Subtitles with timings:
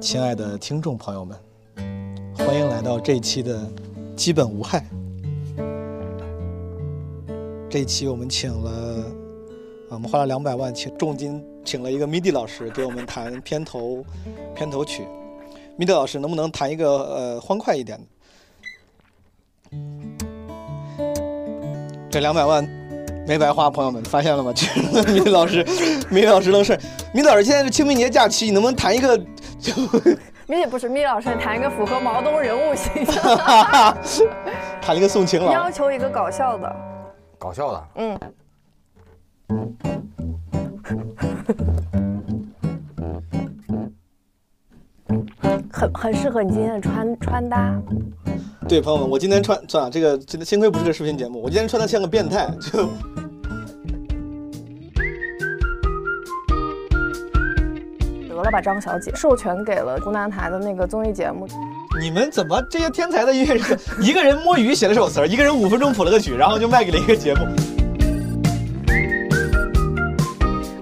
[0.00, 1.36] 亲爱的听众朋友们，
[2.34, 3.58] 欢迎来到这一期的
[4.16, 4.82] 《基本无害》。
[7.68, 9.04] 这一期我们请了，
[9.90, 14.02] 我们花了两百万请重金请了一个 MIDI 老师给我们弹片头
[14.54, 15.06] 片头曲。
[15.78, 19.76] MIDI 老师能不能弹一个呃欢快一点的？
[22.10, 22.66] 这两百万
[23.28, 24.50] 没白花，朋友们发现了吗？
[24.56, 24.66] 这
[25.12, 25.62] 米老师，
[26.10, 26.80] 米老师愣事。
[27.12, 29.22] 米老师现在是清明节假期，你能不能弹一个？
[29.60, 29.72] 就
[30.48, 33.22] 米不是米老师谈一个符合毛东人物形象，
[34.80, 35.52] 谈一个送情郎。
[35.52, 36.74] 要求一个搞笑的，
[37.38, 38.18] 搞笑的，嗯，
[45.70, 47.80] 很很适合你今天的穿穿搭。
[48.68, 52.88] 对，朋友们，我今天穿算了，这个今天幸亏不是个视频节目，我今天穿的像个变态，就。
[58.40, 61.46] 得了把，张小姐，授权给了湖南台的那个综艺节目。
[62.00, 67.46] 你们怎么这些天才的音乐人，一个人摸鱼写了首词，一个人五分钟谱了个曲，然后就卖给了一个节目？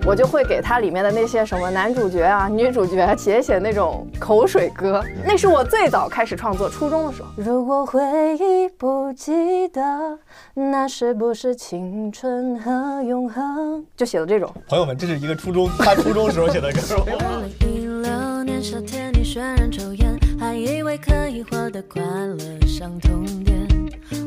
[0.08, 7.28] 我就会给他里面的那些什么男主角啊、女主角写写那种口水歌，那是我最早开始创作，初中的时候。
[7.36, 8.00] 如果回
[8.38, 10.18] 忆不记得，
[10.54, 13.84] 那是不是青春和永恒？
[13.98, 14.50] 就写的这种。
[14.66, 16.80] 朋友们，这是一个初中他初中时候写的歌。
[17.60, 23.67] 一六年夏天，你渲染抽烟，还以为可以获得快乐相同点。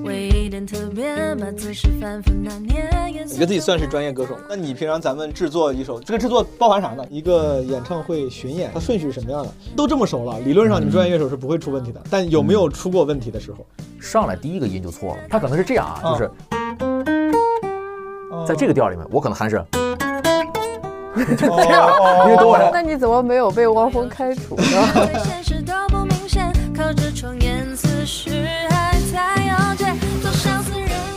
[0.04, 2.90] 唯一点特别，把姿势反复拿捏。
[3.26, 4.36] 你觉得自己算是专业歌手？
[4.50, 7.06] 那你平常咱们制作一首，这个制作包含啥呢？
[7.10, 9.52] 一个演唱会巡演，它顺序是什么样的？
[9.76, 12.02] 都这么熟了，理论上你们专业乐手是不会出问题的。
[12.10, 13.66] 但有没有出过问题的时候？
[14.00, 16.32] 上来第一个音就错了，他可能是这样啊，啊就是
[18.48, 19.64] 在这个调里面，我可能还是
[21.38, 21.92] 这样
[22.74, 24.64] 那你怎么没有被汪峰开除呢？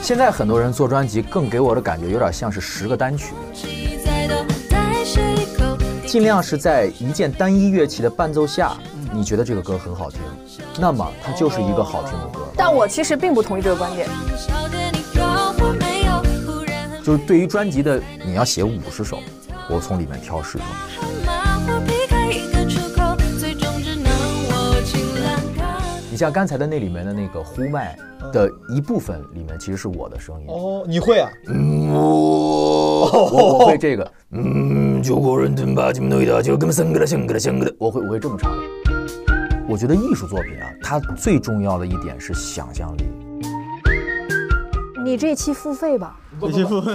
[0.05, 3.33] 现在很多人做专辑，更给我的感觉有点像是十个单曲。
[6.07, 8.77] 尽量是在一件单一乐器的伴奏下，
[9.15, 10.21] 你觉得这个歌很好听，
[10.79, 12.47] 那么它就是一个好听的歌。
[12.55, 14.07] 但我其实并不同意这个观点。
[17.03, 19.21] 就是对于专辑的，你要写五十首，
[19.71, 20.65] 我从里面挑十首。
[26.15, 27.99] 你像刚才的那里面的那个呼麦
[28.33, 30.47] 的一部分里面，其实是我的声音。
[30.47, 31.29] 哦，你会啊？
[31.53, 38.53] 我我我会这个，嗯，九国人真把金弄的就跟生个的生个的生个的，我会我会这么唱。
[39.69, 43.03] 我觉得艺术作品啊，它最重要的一点是想象力。
[45.05, 46.17] 你这期付费吧。
[46.39, 46.81] 不不不，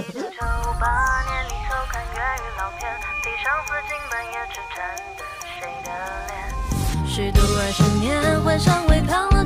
[7.12, 9.44] 虚度二十年，幻想未泡了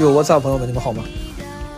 [0.00, 1.02] 有 What's up，朋友们，你们好吗？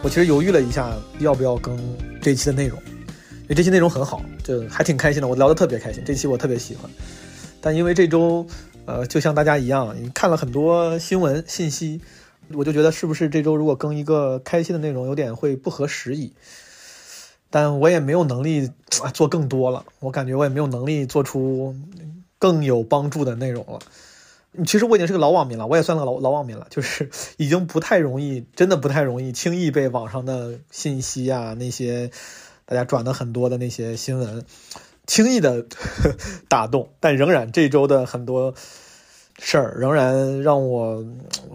[0.03, 1.79] 我其实犹豫了一下，要不要更
[2.21, 6.91] 这期的内容，因为这期内容很好，就还挺开心的，我聊得特别开心，这期我特别喜欢。
[7.63, 8.47] 但因为这周，
[8.85, 12.03] 呃，就像大家一样，看了很多新闻信息，
[12.53, 16.35] 我就觉得是不是这周如果更一个开心的内容，有点会不合时宜。
[17.49, 18.71] 但我也没有能力
[19.15, 21.75] 做更多了，我感觉我也没有能力做出
[22.39, 23.79] 更有帮助的内容了。
[24.65, 32.11] 其实我已经是个老网民了，我也算个老老网民了，就是已经不太容易，真的不太容易轻易被网上的信息啊，那些
[32.65, 34.45] 大家转的很多的那些新闻，
[35.07, 35.65] 轻易的
[36.49, 36.91] 打动。
[36.99, 38.53] 但仍然这周的很多
[39.39, 41.05] 事儿，仍然让我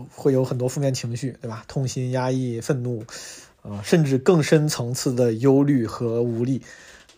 [0.10, 1.66] 会有很多负面情绪，对吧？
[1.68, 3.04] 痛心、压抑、愤怒，
[3.62, 6.62] 啊、甚至更深层次的忧虑和无力。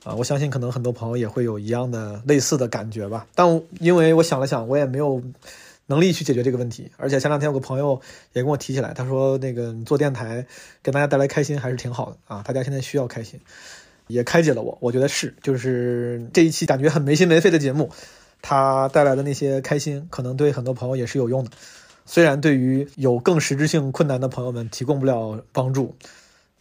[0.04, 3.28] 啊，我相信可能很多朋友也会有一样的类似的感觉吧。
[3.36, 5.22] 但因为我想了想，我也没有
[5.88, 6.92] 能力去解决这个问题。
[6.98, 8.00] 而且前两天有个朋友
[8.34, 10.46] 也跟我提起来，他说那个你做电台
[10.84, 13.40] 给大家带来开心还是挺好的啊，大家现在需要开心，
[14.08, 14.78] 也开解了我。
[14.80, 17.90] 我觉得是，就是这一期感觉很没心没肺的节目，
[18.42, 21.52] 它带来的那些开心，可能对很多朋友也是有用的。
[22.06, 25.96] 虽然对于有更实质性困难的朋友们提供不了帮助，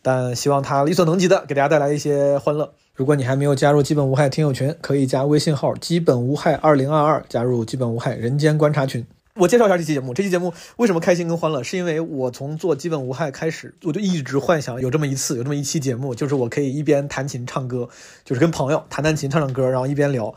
[0.02, 2.72] 但希望他力所能及的给大家带来一些欢乐。
[2.94, 9.06] 如果你还没有加入基本无害听友群，可以加微信号“基本无害二零二二”，加入基本无害人间观察群。
[9.36, 10.14] 我介绍一下这期节目。
[10.14, 11.62] 这期节目为什么开心跟欢乐？
[11.62, 17.88] 是因为我从做基本无害开始，我就一直幻想有这么一次，有这么一期节目，就是我可以一边弹琴唱歌，
[18.24, 20.34] 就是跟朋友弹弹琴、唱唱歌，然后一边聊。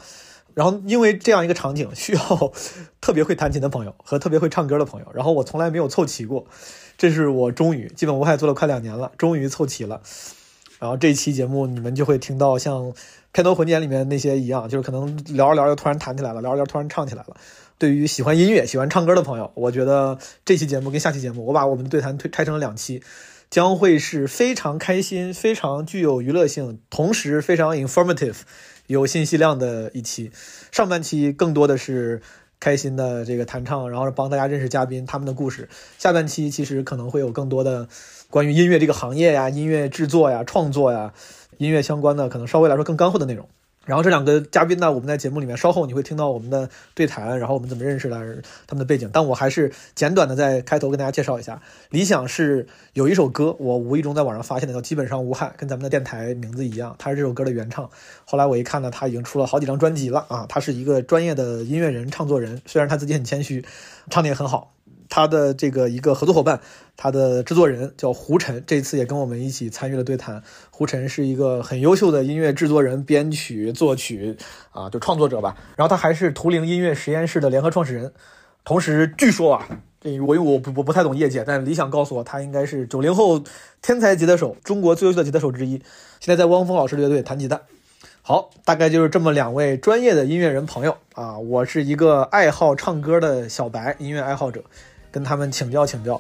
[0.53, 2.51] 然后因为这样一个场景，需要
[2.99, 6.45] 特别会弹琴的朋友和特别会唱歌的朋友，然后我从来没有凑齐过。
[6.97, 10.01] 这是我终于基本无害做了快两年了，终于凑齐了。
[10.79, 12.91] 然后这期节目你们就会听到像
[13.31, 17.37] 片头混剪里面那些一样，就是可能聊着聊着突然弹起来了，聊着聊着突然唱起来了。
[17.79, 23.01] 对于喜欢音乐、喜欢唱歌的朋友，我觉得这期节目跟下期节目，我把我们的对谈推拆成了两期，
[23.49, 28.35] 将会是非常开心、非常具有娱乐性，同时非常 informative、
[28.87, 30.29] 有信息量的一期。
[30.73, 32.21] 上半期更多的是
[32.59, 35.69] 开心的这个弹唱，然后帮大家认识嘉宾他们的故事。
[35.97, 37.87] 下半期其实可能会有更多的
[38.29, 41.13] 关于音乐这个行业呀、音乐制作呀、创作呀、
[41.57, 43.47] 音乐相关的，可能稍微来说更干货的内容。
[43.89, 48.19] 然后这两个嘉宾呢，我们在节目里面稍后你会听到我们的对谈，然后我们怎么认识的，
[48.67, 49.09] 他们的背景。
[49.11, 51.59] 但我还是简短的在开头跟大家介绍一下，
[51.89, 57.89] 理想是有一首歌，我无意中在网上发现的，叫《基本上无害》，跟咱们的电台名字一样，他是这首歌的原唱。
[58.25, 63.65] 后来我一看呢，他已经出了好几张专辑了啊，他是一个专业的音乐人、唱作人，虽然他自己很谦虚，
[64.11, 64.71] 唱的也很好。
[65.09, 66.61] 他的这个一个合作伙伴，
[66.95, 70.43] 他的制作人叫胡晨，这次也跟我们一起参与了对谈。
[70.69, 74.37] 胡晨是一个很优秀的音乐制作人、编曲、作曲
[74.71, 75.57] 啊，就创作者吧。
[75.75, 78.13] 然后他还是图灵音乐实验室的联合创始人，
[78.63, 79.67] 同时据说啊，
[79.99, 83.43] 这我因为我不我不太懂业界，但理想告诉我，他应该是九零后
[83.81, 85.81] 天才吉他手，中国最优秀的吉他手之一。
[86.19, 87.61] 现在在汪峰老师乐队弹吉他。
[88.21, 94.63] 好，大概就是这么两位专业的音乐人朋友啊，我是一个爱好唱歌的小白音乐爱好者。
[95.11, 96.19] 跟他们请教请教，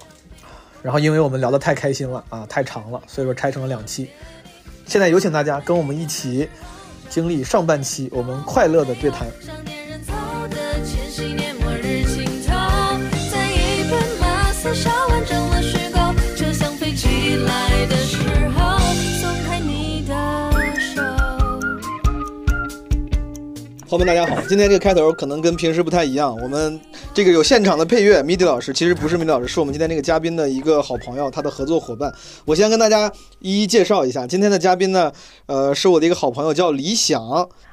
[0.81, 4.09] 然后因为我们聊得太开心了啊，太长了，所以说拆成了两期。
[4.85, 6.49] 现在有请大家跟我们一起
[7.09, 9.27] 经历上半期我们快乐的对谈。
[23.89, 24.39] 朋友们，大家好！
[24.47, 26.79] 今天这个开头可能跟平时不太一样，我们
[27.11, 32.13] 这个有现场的配乐，MIDI 老师其实不是 MIDI 老师，是我们今天这个嘉宾的一个好朋友，他的合作伙伴。
[32.45, 35.11] 我先跟大家一一介绍一下，今天的嘉宾呢，
[35.47, 37.19] 呃，是我的一个好朋友，叫李想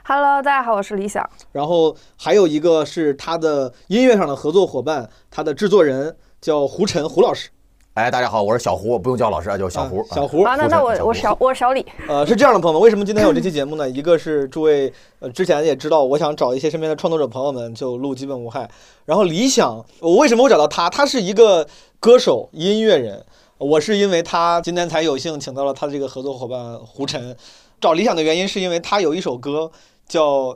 [0.05, 1.29] ，Hello，大家好，我是李想。
[1.53, 7.51] 然后还有一个是他的音乐上的合作伙伴，他的制作人叫胡晨，胡老师，
[7.97, 10.01] 哎，大家好，我是小胡，不用叫老师啊，叫小胡。
[10.01, 10.45] 啊小胡。
[10.45, 13.89] 好，那那我我小我小李，呃，是这样的，朋友们，为什么今天有这期节目呢？
[13.89, 18.69] 一个是诸位呃之前也知道，我想找一些身边的创作者朋友们就录基本无害。
[19.07, 20.91] 然后理想，我为什么会找到他？
[20.91, 21.67] 他是一个
[21.99, 23.25] 歌手、音乐人。
[23.57, 27.35] 我是因为他今天才有幸请到了他的这个合作伙伴胡晨。
[27.81, 29.71] 找理想的原因是因为他有一首歌
[30.07, 30.55] 叫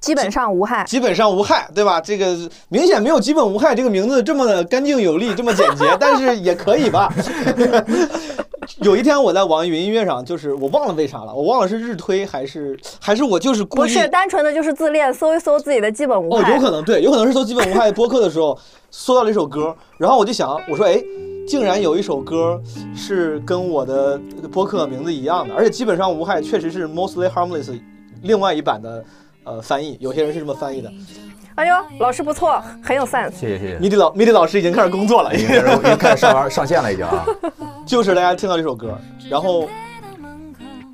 [0.00, 0.84] 基本上无害。
[0.84, 2.00] 基本上无害，对吧？
[2.00, 2.36] 这个
[2.68, 7.12] 明显没有“基本无害”这个名字这么的干净有力，这么简洁， 但是也可以吧。
[8.82, 18.58] 有一天我在网易云音乐上，就是我忘了为啥了，我忘了是日推还是还是我就是故意不是单纯的就是自恋，搜一搜自己的基本无害哦，有可能对，有可能是搜基本无害播客的时候
[18.90, 21.00] 搜到了一首歌，然后我就想，我说哎，
[21.46, 22.60] 竟然有一首歌
[22.94, 24.20] 是跟我的
[24.52, 27.78] 播客名字一样的，而且基本上无害确实是 mostly harmless
[28.22, 29.04] 另外一版的
[29.46, 30.92] 呃翻译，有些人是这么翻译的。
[31.54, 33.30] 哎呦，老师不错，很有 sense。
[33.30, 33.78] 谢谢谢谢。
[33.78, 37.24] 米迪老米迪老师已经开始工作了，已经开始已经开始上班上线了，已经啊。
[37.86, 38.98] 就是大家听到这首歌，
[39.30, 39.66] 然后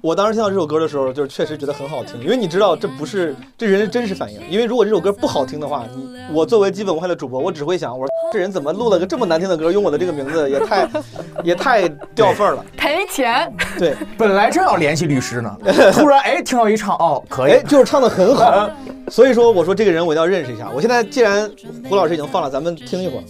[0.02, 10.88] 我当时听到这首歌的时候，就是确实觉得很好听，因为你知道这不是这人的真实反应，因为如果这首歌不好听的话，你我作为基本无害的主播，我只会想，我说这人怎么录了个这么难听的歌，用我的这个名字也太
[11.44, 12.64] 也太掉份儿了。
[12.76, 13.48] 赔钱。
[13.78, 15.56] 对，本来正要联系律师呢，
[15.94, 18.68] 突然哎听到一唱，哦，可以哎，，就是唱的很好，
[19.08, 20.68] 所以说我说这个人我一定要认识一下。
[20.74, 21.48] 我现在既然
[21.88, 23.22] 胡老师已经放了，咱们听一会儿。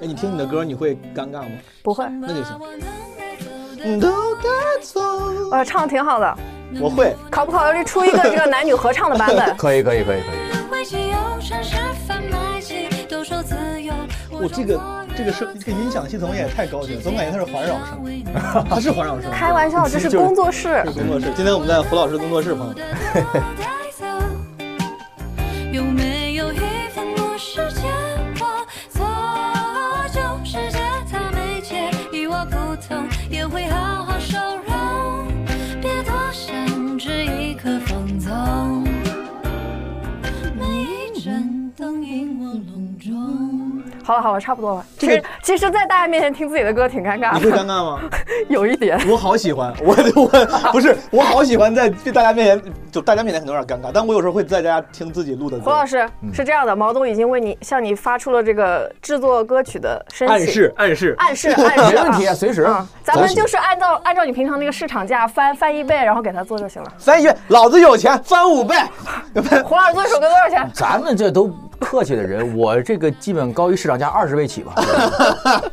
[0.00, 1.50] 哎，你听你的歌你会尴尬吗？
[1.82, 2.58] 不会，那就行。
[4.00, 4.48] 都带
[4.82, 5.00] 走，
[5.50, 6.36] 我唱的挺好的。
[6.80, 7.14] 我会。
[7.30, 9.56] 考不考虑出一个这个男女合唱的版本？
[9.56, 10.54] 可以可以可以可以。
[14.30, 14.80] 我这个
[15.16, 18.02] 这个声这个音响系统也太高级了，总感觉它是环绕声，
[18.68, 19.30] 它是环绕声。
[19.30, 20.92] 开玩笑，这是就是工作室这。
[20.92, 21.26] 是工作室。
[21.36, 22.76] 今天我们在胡老师的工作室，朋友们。
[23.14, 24.04] 带走，
[25.72, 27.82] 有没有一份我世界
[44.04, 44.84] 好了好了，差不多了。
[44.98, 48.00] 其这个实其实，在大家面前听自己的歌挺尴尬你会，尴尬吗？
[48.48, 48.98] 有一点。
[49.08, 55.64] 我好喜欢，我我不是我好喜欢在大家面前，就大家面前可能有点尴尬，但我有时候会在家听自己录的歌。
[55.64, 66.92] 胡老师是这样的，毛总已经为你向你发出了这个制作歌曲的申请，暗示暗示，暗示暗示， 没问题啊随时嗯咱们就是按照按照你平常那个市场价翻翻一倍，然后给他做就行了。
[66.98, 68.76] 翻一倍，老子有钱，翻五倍。
[69.64, 70.70] 胡老师做一首歌多少钱？
[70.74, 71.50] 咱们这都
[71.80, 74.74] 客气的人，我这个基本高于市场价二十倍起吧。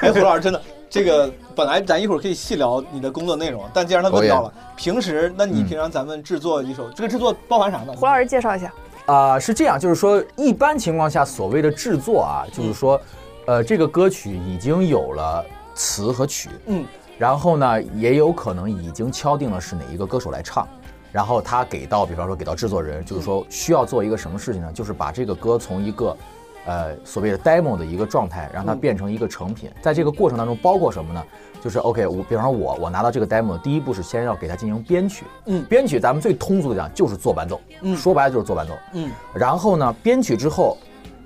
[0.00, 7.92] 哎，胡老师真的，这个本来咱一会儿可以细聊你的工作内容，但既然他问到了，平时那你平常咱们制作一首，这个制作包含啥呢？
[7.96, 8.72] 胡老师介绍一下。
[9.06, 13.00] 啊、是这样，就是说，一般情况下，所谓的制作啊，就是说，
[13.46, 16.84] 呃，这个歌曲已经有了词和曲，嗯，
[17.18, 20.68] 然后呢，也有可能已经敲定了是哪一个歌手来唱，
[21.12, 24.72] 然后他给到，比方说给到制作人，就是说需要做一个什么事情呢？
[24.72, 26.16] 就是把这个歌从一个，
[26.64, 29.70] 呃，所谓的 demo 的一个状态，让它嗯变成一个成品。
[29.82, 31.22] 在这个过程当中，包括什么呢？
[31.62, 40.76] 就是 OK，我比方说我我拿到这个 demo，第一步是先要给它进行编曲，嗯编曲咱们最通俗的讲就是做伴奏，嗯说白了就是做伴奏，嗯然后呢，编曲之后，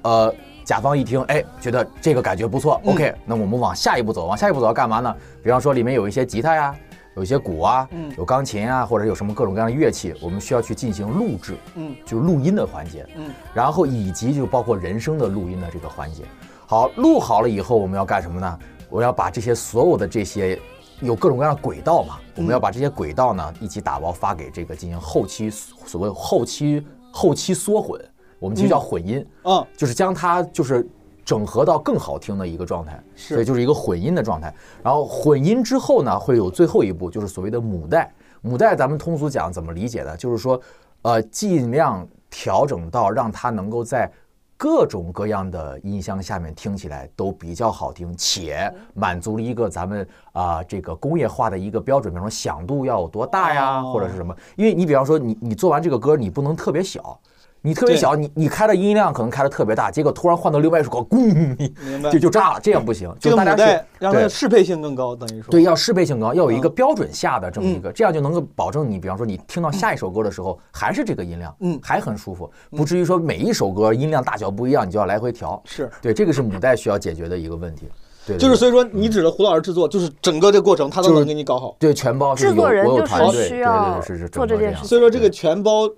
[0.02, 5.14] 呃，甲方一听，哎，觉得这个感觉不错、嗯 o k 那我们往下一步走，往下一步走要干嘛呢？
[5.42, 6.74] 比方说里面有一些吉他呀，
[7.16, 8.12] 有一些鼓啊，嗯。
[8.16, 11.94] 有钢琴啊，或者有什么各种各样的乐器，我们需要去进行录制，嗯。
[12.04, 13.30] 就是录音的环节，嗯。
[13.52, 16.23] 然后以及就包括人声的录音的这个环节。
[16.66, 18.58] 好，录好了以后，我们要干什么呢？
[18.88, 20.58] 我要把这些所有的这些
[21.00, 28.00] 有各种各样的轨道嘛，我们要把这些轨道呢一起打包发给这个进行后期所谓后期后期缩混，
[28.38, 29.66] 我们其实叫混音，嗯。
[29.76, 30.87] 就是将它就是
[31.26, 34.54] 整合到更好听的一个状态，是所以就是一个混音的状态。
[34.80, 38.11] 然后混音之后呢，会有最后一步，就是所谓的母带。
[38.42, 40.16] 母带咱们通俗讲怎么理解呢？
[40.16, 40.61] 就是说，
[41.02, 44.09] 呃，尽量调整到让它能够在
[44.56, 54.33] 各种各样的音箱下面听起来都比较好听，且满足了一个咱们啊、这个工业化的一个标准，比方说响度要有多大呀，哦或者是什么？
[54.54, 57.18] 因为你比方说你你做完这个歌，你不能特别小。
[57.66, 61.35] 你特别小，你你开的音量可能开的特别大，结果突然换到另外一首歌，咣，
[61.85, 63.12] 明白就就炸了，这样不行。
[63.18, 75.61] 就大家是带让它对适配性更高，等于说对，要适配性高，要有一个嗯标准下的这么一个，这样就能够保证你，比方说你听到下一首歌的时候还是这个音量，嗯还很舒服，不至于说每一首歌音量大小不一样，你就要来回调。
[75.64, 75.90] 是。
[76.00, 77.88] 对，这个是母带需要解决的一个问题。
[78.26, 81.76] 对，就是所以说，你指的胡老师制作，就是整个这个过程他都能给你搞好。
[81.78, 85.90] 对全包就是制作有我有人就是团队，需要对对对是是做这件事所以说这个全包，呃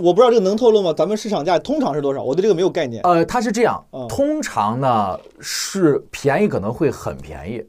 [0.00, 0.92] 我不知道这个能透露吗？
[0.96, 2.22] 咱们市场价通常是多少？
[2.22, 3.02] 我对这个没有概念。
[3.04, 7.62] 呃，它是这样嗯，通常呢是便宜可能会很便宜，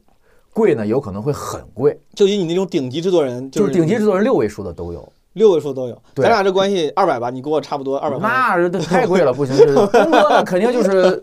[0.52, 5.12] 贵呢有可能会很贵，就以你那种顶级制作人，就是顶级制作人六位数的都有。
[5.34, 5.96] 六位数都有。
[6.16, 8.18] 咱俩这关系二百吧，你给我差不多二百。
[8.18, 11.22] 那太贵了，不行，这东哥呢肯定就是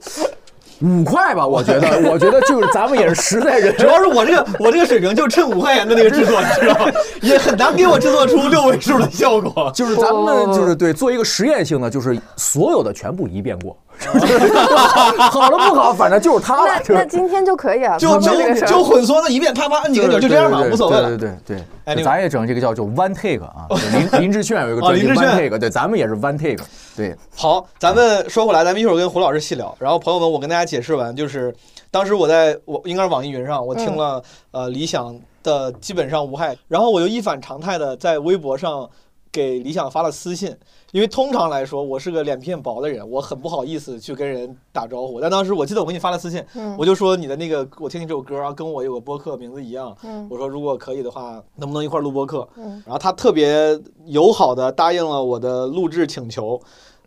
[0.82, 6.92] 五块吧，我觉得，我觉得就是咱们也是实在人， 主要是我这个我这个水平就趁五块钱的那个制作，你知道吗？
[7.22, 9.72] 也很难给我制作出六位数的效果。
[9.74, 13.76] 就是咱们就是对做一个实验性的，就是所有的全部一遍过，
[15.32, 16.56] 好了不好，反正就是他。
[16.66, 18.32] 了那，那今天就可以啊，就就
[18.66, 21.10] 就混缩了一遍，啪啪摁几个钮，就这样吧，无所谓了。
[21.10, 23.68] 对对对哎那，咱也整这个叫做 one take 啊，
[24.12, 25.30] 林林志炫有一个专辑哦林志炫。
[25.30, 26.64] One take，对，咱们也是 one take，
[26.96, 29.76] 对，好，咱们说回来，咱们一会儿跟胡老师细聊。
[29.80, 31.54] 然后朋友们，我跟大家解释完，就是
[31.90, 38.88] 当时我在我应该是网易云上，我听了、呃理想的基本上无害，然后我就一反常态的在微博上
[39.32, 40.56] 给理想发了私信，
[40.92, 45.20] 因为通常来说我是个脸皮很薄的人，我很不好意思去跟人打招呼。
[45.22, 52.48] 但当时我记得我给你发了私信，嗯我就说你的那个我听你这首歌啊，跟我有个播客名字一样，嗯我说如果可以的话，能不能一块儿录播客？
[52.58, 56.60] 嗯然后他特别友好的答应了我的录制请求，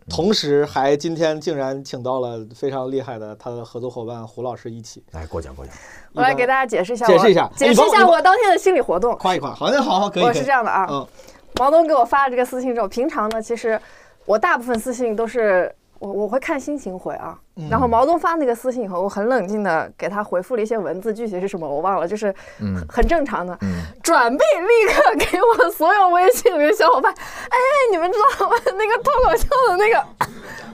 [0.09, 5.73] 同时还今天竟然请到了非常厉害的他的合作伙伴胡老师一起来过奖过奖，
[6.13, 9.15] 我来给大家解释一下，解释一下解释一下我我当天的心理活动。
[9.17, 9.53] 夸一夸。
[9.53, 10.23] 好，那好好可以。
[10.23, 11.07] 我可以是这样的啊，嗯
[11.55, 13.79] 毛东给我发了这个私信之后，平常呢，其实
[14.25, 17.37] 我大部分私信都是我我会看心情回啊。
[17.57, 23.55] 嗯然后毛东发那个私信以后，我很冷静的给他回复了一些文字，具体是什么我忘了，就是嗯很正常的。
[23.61, 27.57] 嗯，转背立刻给我所有微信里的小伙伴，哎，
[27.91, 28.55] 你们知道吗？
[28.65, 30.03] 那个脱口秀的那个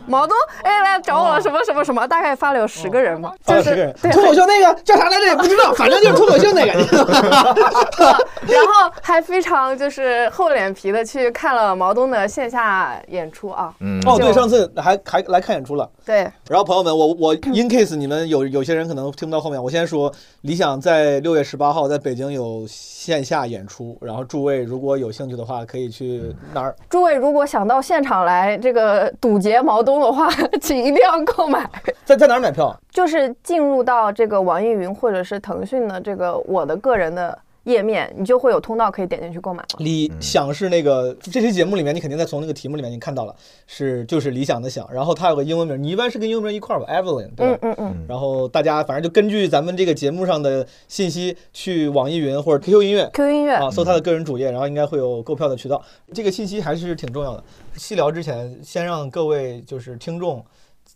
[0.08, 6.74] 毛东，哎，来找我了，什么什么什么，大概发了有十个人吧，就是脱口秀那个叫啥来着也不知道，反正就是脱口秀那个。
[8.48, 14.02] 然后还非常就是厚脸皮的去看了毛东的线下演出啊，嗯。
[14.06, 15.90] 哦，对，上次还还来看演出了。
[16.06, 20.12] 对，然后朋友们，我我 in case 你们有有些人可能听不到后面，我先说，
[20.42, 26.74] 理想在六月十八号在北京有线下演出，然后诸位如果有兴趣的话，可以去那儿。
[26.90, 30.30] 诸位如果想到现场来这个堵截毛东中的话，
[30.62, 31.70] 请一定要购买。
[32.06, 32.76] 在在哪儿买票？
[32.90, 39.68] 就是进入到这个网易云或者是腾讯的这个我的个人的页面，你就会有通道可以点进去购买了。
[39.80, 43.36] 理想是那个这期节目里面，你肯定在从那个题目里面已经看到了，
[43.68, 47.60] 是就是理想的想，然后它有个英文名，你一般是跟英文名一块儿吧，Evelyn 对吧？
[47.62, 55.84] 嗯嗯嗯，然后大家反正就根据咱们这个节目上的信息，去网易云或者 QQ 音乐 QQ 音乐啊，搜他的个人主页，然后应该会有购票的渠道。
[56.14, 57.44] 这个信息还是挺重要的。
[57.76, 60.44] 细聊之前，先让各位就是听众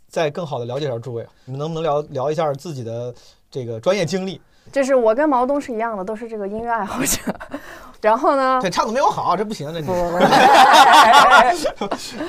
[0.07, 3.13] 再更好的了解一下诸位，你们能不能聊聊一下自己的
[3.49, 4.39] 这个专业经历？
[4.71, 7.17] 就是我跟毛东是一样的，都是这个音乐爱好者。
[8.01, 10.17] 然后呢，对，唱的没我好，这不行，这你不不不，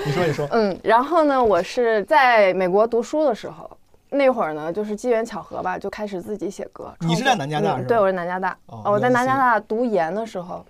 [0.04, 3.70] 你说你说，嗯，然后呢，我是在美国读书的时候，
[4.12, 6.92] 那会儿呢，就是机缘巧合吧，就开始自己写歌。
[7.00, 8.56] 你是在南加大是吧嗯对，我是南加大。
[8.66, 10.64] 哦我在南加大读研的时候，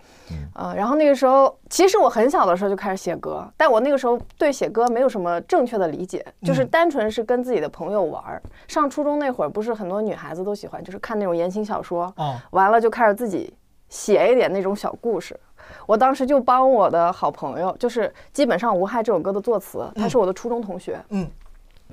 [0.54, 8.40] 呃，然后那个时候，其实我很小的时候就开始写歌，但我那个时候对写歌没有什么正确的理解，就是单纯是跟自己的朋友玩儿。
[8.68, 13.52] 上初中那会儿，不是很多女孩子都喜欢，就是看那种言情小说，哦，完了就开始自己
[13.88, 15.38] 写一点那种小故事。
[15.86, 21.00] 我当时就帮我的好朋友，就是基本上《无害》这首歌的作词，他是我的初中同学。
[21.10, 21.26] 嗯，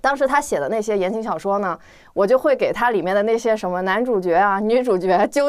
[0.01, 1.77] 当时他写的那些言情小说呢，
[2.13, 5.46] 我就会给他里面的那些什么男主角啊、女主角纠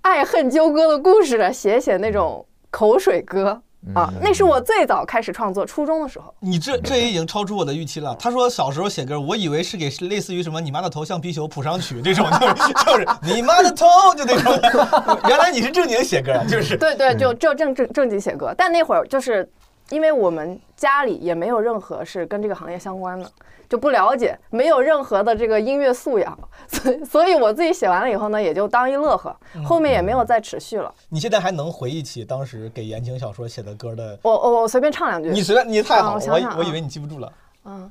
[0.00, 3.60] 爱恨纠葛的故事写写那种口水歌
[3.94, 4.12] 啊。
[4.20, 6.32] 那是我最早开始创作，初中的时候。
[6.40, 8.16] 你这这也已经超出我的预期了。
[8.18, 15.18] 他说小时候写歌，我以为是给类似于什么“你妈的头像皮球”谱上曲这种，就是就是你妈的头就那种。
[15.28, 19.48] 原来你是正经写歌啊，就是对对，就就正正正经写歌，但那会儿就是
[19.92, 23.30] 因为我们家里也没有任何是跟这个行业相关的，
[23.68, 30.92] 就不了解，没有任何的这个音乐素养， 所以所以我自己写完了以后呢，也就当一乐呵，后面也没有再持续了。
[31.10, 34.18] 你现在还能回忆起当时给言情小说写的歌的？
[34.22, 37.30] 我我我随便唱两句，你随便，你太好了，我我以为你记不住了。
[37.64, 37.88] 嗯，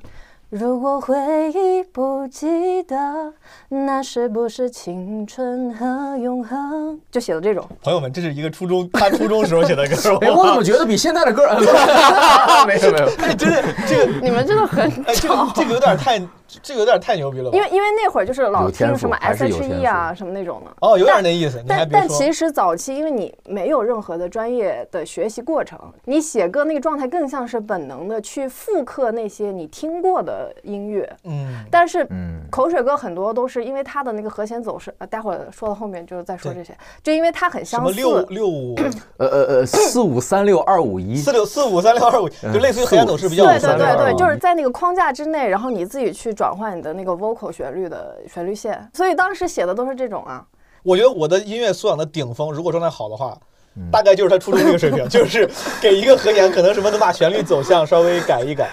[0.52, 1.16] 如果回
[1.50, 3.32] 忆不记得，
[3.70, 7.00] 那是不是青春和永恒？
[7.10, 7.66] 就写的这种。
[7.82, 9.96] 朋友们，这是一个初中他初中时候写的歌。
[10.20, 11.58] 哎，我怎么觉得比现在的歌儿？
[12.68, 16.20] 没有没有，哎，真的这个你们真的很哎，这个这个有点太
[16.62, 17.56] 这个有点太牛逼了吧？
[17.56, 20.72] 因为因为那会儿就是老听什么 S.H.E 啊什么那种的。
[20.80, 21.62] 哦，有点那意思。
[21.66, 31.10] 但，但其实早期，因为你没有任何的专业的学习过程，你写歌那个状态更像是本能的去复刻那些你听过的音乐。
[31.24, 38.26] 嗯，但是嗯口水歌很多都是因为它的那个和弦走势，呃，待会儿说到后面就是再说这些，就因为它很相什么六似。
[38.30, 38.74] 六五
[39.18, 50.44] 呃呃呃，四五三六二五一四，六四五三六二五，就类似于和弦走势比较对对对对，就是在那个框架之内，然后你自己去转换你的那个 vocal 旋律的旋律线，所以当时写的都是这种啊。
[50.82, 53.38] 我觉得我的音乐素养的顶峰，如果状态好的话，
[53.76, 55.48] 嗯大概就是他初中这个水平， 就是
[55.80, 58.70] 给一个和弦，可能什么能把旋律走向稍微改一改。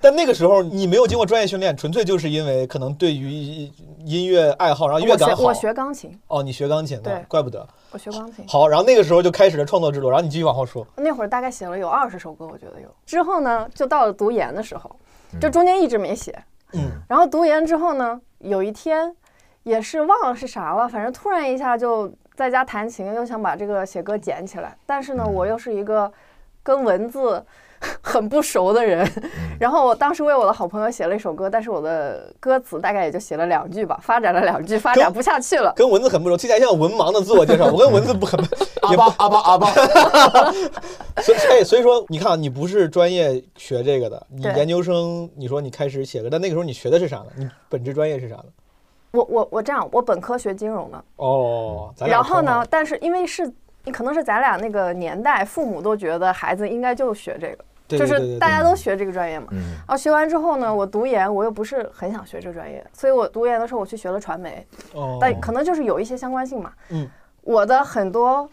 [0.00, 3.68] 但那个时候你没有经过专业训练，纯粹就是因为可能对于
[4.04, 5.34] 音乐爱好，然后乐感好。
[5.34, 7.66] 我学我学钢琴，哦，你学钢琴的对，怪不得。
[7.90, 8.44] 我学钢琴。
[8.46, 10.86] 好，然后那个时候就开始了创作之路，然后你继续往后说。
[10.94, 12.88] 那会儿大概写了有二十首歌，我觉得有。
[13.04, 14.88] 之后呢，就到了读研的时候，
[15.40, 16.32] 就中间一直没写。
[16.32, 16.44] 嗯，
[17.08, 19.14] 然后读研之后呢，有一天
[19.62, 24.76] 也是忘了是啥了，反正突然一下就在家弹琴，又想把这个写歌捡起来。
[24.86, 26.12] 但是呢，我又是一个
[26.62, 27.44] 跟文字
[28.02, 29.08] 很不熟的人，
[29.60, 35.72] 然后我当时为我的好朋友写了一首歌，但是我的歌词大概也就写了两句吧，发展了两句，发展不下去了。
[35.76, 37.66] 跟文字很不熟，听起来像文盲的自我介绍。
[37.66, 38.38] 我跟文字不很
[38.82, 39.72] 阿巴阿巴阿巴，
[41.22, 47.26] 所以，哎，所以说，你看啊，你不是专业学这个的，你研究生，你说你开始写歌，但那个时候你学的是啥呢？
[47.36, 48.44] 你本职专业是啥呢？
[49.12, 53.52] 我我我这样，我本科学金融的，哦，然后呢，但是因为是。
[53.90, 59.46] 可能是咱俩那个年代，父母都觉得孩子应该就学这个，就是大家都学这个专业嘛。
[59.52, 66.72] 嗯然后学完之后呢，我读研，我又不是很想学这个专业，所以我读研的时候我去学了传媒，哦，但可能就是有一些相关性嘛。
[66.90, 67.08] 嗯，
[67.42, 68.48] 我的很多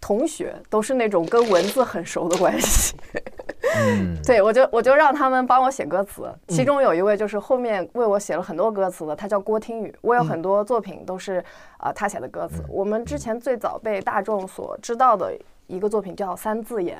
[0.00, 2.94] 同学都是那种跟文字很熟的关系，
[3.76, 11.38] 嗯，对我就我就让他们帮我写歌词，嗯其中有一位就是后面为我写了很多歌词的，他叫郭听雨，我有很多作品都是
[11.78, 12.62] 啊、呃他写的歌词。
[12.68, 15.32] 我们之前最早被大众所知道的
[15.66, 16.98] 一个作品叫《三字言》，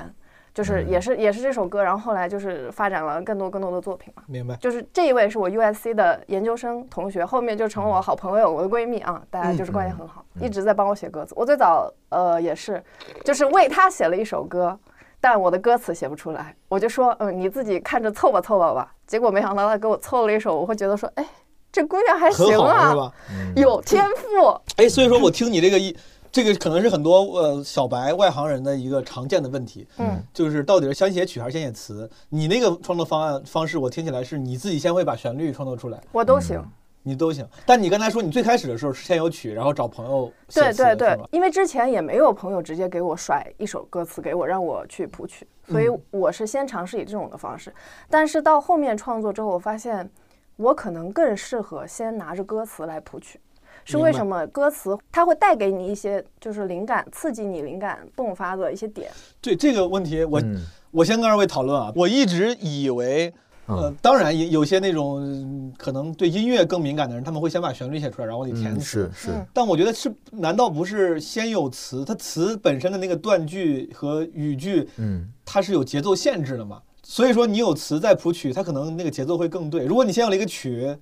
[0.54, 4.22] 就是也是也是这首歌，然后后来就是发展了更多更多的作品嘛。
[4.26, 4.54] 明白。
[4.56, 11.34] 就是这一位是我 USC 的研究生同学，后面就成了我好朋友，我的闺蜜啊，大家就是关系很好，一直在帮我写歌词。
[11.36, 12.82] 我最早呃也是，
[13.24, 14.78] 就是为他写了一首歌，
[15.20, 18.92] 但我的歌词写不出来，我就说嗯你自己看着凑吧凑吧吧。
[19.06, 21.26] 结果没想到他给我凑了一首，我会觉得说哎
[21.72, 23.12] 这姑娘还行啊，好是吧？
[23.54, 24.60] 有天赋。
[24.76, 25.96] 哎，所以说我听你这个一，
[26.32, 32.10] 这个可能是很多呃小白外行人的一个常见的问题，嗯，就是到底是先写曲还是先写词？
[32.28, 36.60] 你那个创作方案方式，我听起来是你自己先会把旋律创作出来，我都行。
[37.02, 37.46] 你都行。
[37.64, 47.72] 但你刚才说你最开始的时候是先有曲，然后找朋友写对词对对因为之前也没有朋友直接给我甩一首歌词给我，让我去谱曲，所以嗯我是先尝试以这种的方式。
[48.08, 50.08] 但是到后面创作之后，我发现
[50.56, 53.40] 我可能更适合先拿着歌词来谱曲。
[53.82, 54.46] 是为什么？
[54.48, 59.10] 歌词它会带给你一些就是灵感，刺激你灵感迸发的一些点。
[59.40, 60.56] 对这个问题，我、嗯
[60.90, 61.90] 我先跟二位讨论啊。
[61.96, 63.32] 我一直以为，
[63.70, 68.84] 呃嗯，当然有有些那种嗯可能对音乐更敏感的人，他们会先把旋律写出来，然后你填嗯词。
[68.84, 72.04] 是是，嗯但我觉得是，难道不是先有词？
[72.04, 76.80] 它词本身的那个断句和语句，嗯它是有节奏限制的嘛？
[77.02, 79.84] 所以说你有词再谱曲，它可能那个节奏会更对。
[79.84, 80.96] 如果你先有了一个曲，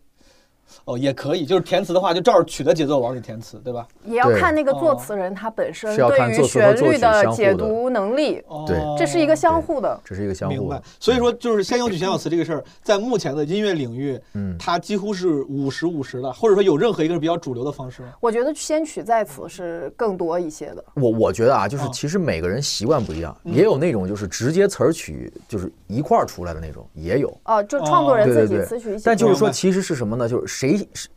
[0.84, 3.86] 哦，也可以，就是填词的话，就照着曲的节奏往里填词，对吧？
[4.04, 10.00] 也要看那个作哦词人他本身是要看对于旋律的解读能力，哦，对这是一个相互的。
[10.04, 10.82] 这是一个相明白互的。。
[10.98, 18.08] 所以说，就是先有曲先有词这个事儿，在目前的音乐领域，嗯，它几乎是五十五十的，或者说有任何一个是比较主流的方式吗？
[18.20, 20.84] 我觉得先曲再词是更多一些的。
[20.94, 27.34] 我我觉得啊，就是嗯其实每个人习惯不一样，也有那种就是直接词儿曲就是一块儿出来的那种，也有。
[27.44, 29.02] 哦，就创作人自己词曲一起。
[29.04, 30.28] 但就是说，其实是什么呢？
[30.28, 30.67] 就是谁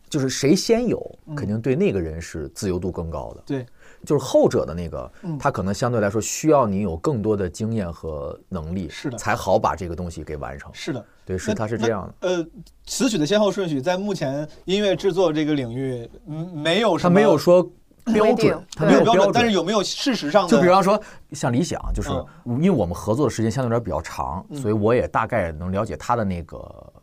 [0.10, 3.44] 就是谁先有，嗯肯定对那个人是自由度更高的。
[3.46, 3.66] 对，
[4.06, 10.70] 就是后者的那个嗯，他可能相对来说需要你有更多的经验和能力，是的才好把这个东西给完成。
[10.74, 12.28] 是的，对，是他是这样的。
[12.28, 12.46] 呃，
[12.86, 17.64] 词曲的先后顺序在目前音乐制作这个领域，嗯，没有什他没有说
[18.06, 20.50] 标准，他没有标准，但是有没有事实上的？
[20.50, 22.10] 就比方说，像理想，就是
[22.44, 26.94] 嗯因为我们合作的时间相对来说比较长，所以我也大概能了解他的那个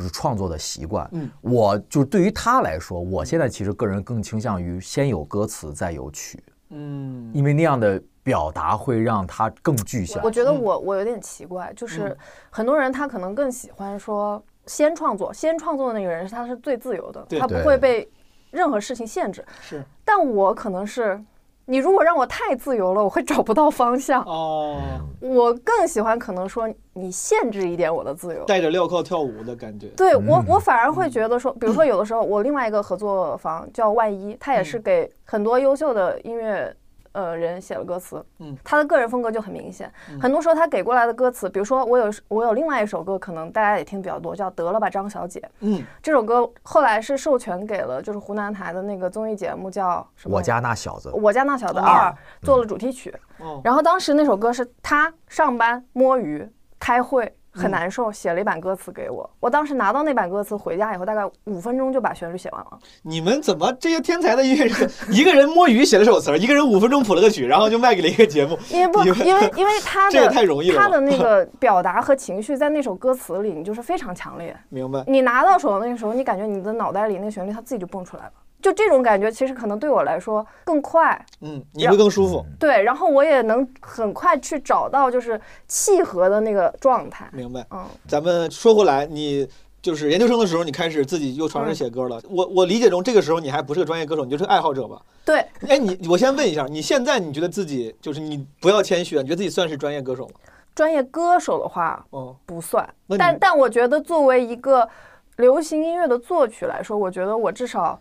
[0.00, 1.06] 就是创作的习惯。
[1.12, 10.30] 嗯，我就对于他来说，我现在其实个人更倾向于先有歌词再有曲，嗯，因为那样的表达会让他更具象我。
[10.30, 12.16] 觉得嗯我我有点奇怪，就是嗯
[12.48, 18.10] 很多人他可能更喜欢说先创作，先创作的那个人他是最自由的，他不会被
[18.50, 19.44] 任何事情限制。
[19.60, 21.22] 是但我可能是，
[21.70, 24.24] 你如果让我太自由了，我会找不到方向。
[24.24, 24.76] 哦，
[25.20, 28.44] 我更喜欢可能说你限制一点我的自由。
[28.44, 29.86] 带着镣铐跳舞的感觉。
[29.96, 36.74] 对我，嗯我反而会觉得说，比如说有的时候，我另外一个合作方叫万一，他也是嗯给很多优秀的音乐
[37.12, 39.90] 呃人写了歌词，嗯，他的个人风格就很明显。
[40.10, 45.40] 嗯很多时候他给过来的歌词，比如说我有我有另外一首歌，可能大家也听比较多，叫《得了吧张小姐》。
[45.60, 50.36] 嗯，这首歌后来是授权给了就是湖南台的那个综艺节目叫什么？
[50.36, 53.14] 我家那小子，我家那小子哦二做了主题曲。
[53.38, 56.46] 哦，然后当时那首歌是他上班摸鱼、
[56.78, 59.28] 开会很嗯难受，写了一版歌词给我。
[59.40, 62.78] 我当时拿到那版歌词回家以后，大概五分钟就把旋律写完了。
[63.02, 68.58] 你们怎么这些天才的音乐人，一个人摸鱼写了首词儿，一个人五分钟谱了个曲，然后就卖给了一个节目？
[68.70, 74.56] 因为不，因为因为 他这也的太容易了他的那个 表达和情绪在那首歌词里，你就是非常强烈。
[74.68, 75.02] 明白？
[75.06, 78.32] 你拿到手的那个时候，你感觉你的脑袋里那个旋律它自己就蹦出来了。
[78.62, 82.44] 就这种感觉，其实可能对我来说更快，嗯，你会更舒服。
[82.58, 87.28] 对，然后我也能很快去找到就是契合的那个状态。
[87.32, 87.66] 明白。
[87.70, 89.48] 嗯，咱们说回来，你
[89.82, 92.20] 就是研究生的时候，你开始自己又尝试写歌了。
[92.28, 95.00] 我我理解中，这个时候你还不是个专业歌手，你就是个爱好者吧？
[95.24, 100.34] 对，哎，你我先问一下，你现在你觉得自己就是你不要谦虚啊，你觉得自己算是专业歌手吗？
[100.74, 104.88] 专业歌手的话哦，不算但但我觉得作为一个
[105.36, 108.00] 流行音乐的作曲来说，我觉得我至少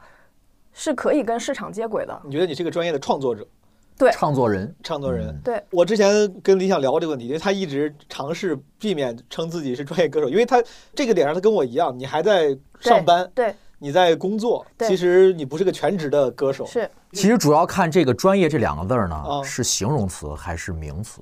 [0.79, 2.21] 是可以跟市场接轨的。
[2.23, 3.45] 你觉得你是个专业的创作者、
[3.97, 5.27] 对，创作人，创作人？
[5.27, 10.63] 嗯对，我之前跟李想聊过这个问题，因为他一直尝试避免称自己是专业歌手，因为他
[10.95, 16.65] 这个点上他跟我一样，你还在上班，对，你在工作，其实你不是个全职的歌手。
[16.65, 21.21] 是其实主要看这个“专业”这两个字儿呢啊，是形容词还是名词。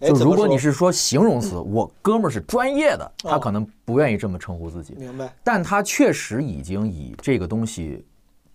[0.00, 8.06] 哎，就如果你是说形容词，我哥们儿是专业的，他哦可能不愿意这么称呼自己，明白，但他确实已经以这个东西，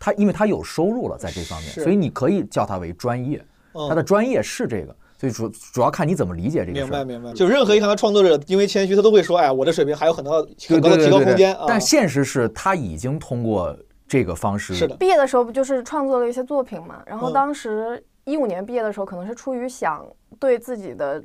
[0.04, 3.42] 他因为他有收入了在这方面，所以你可以叫他为专业，
[3.74, 6.84] 嗯他的专业是这个，所以主主要看你怎么理解这个事儿。
[6.84, 7.32] 明白明白。
[7.32, 11.64] 就任何一个创作者，因为谦虚，他都会说，哎，我的水平还有很高对很高的提高对对对空间啊。
[11.66, 13.74] 但现实是他已经通过
[14.06, 17.02] 这个方式，是的，毕业的时候不就是创作了一些作品嘛？
[17.06, 20.06] 然后嗯当时一五年毕业的时候，可能是出于想
[20.38, 21.24] 对自己的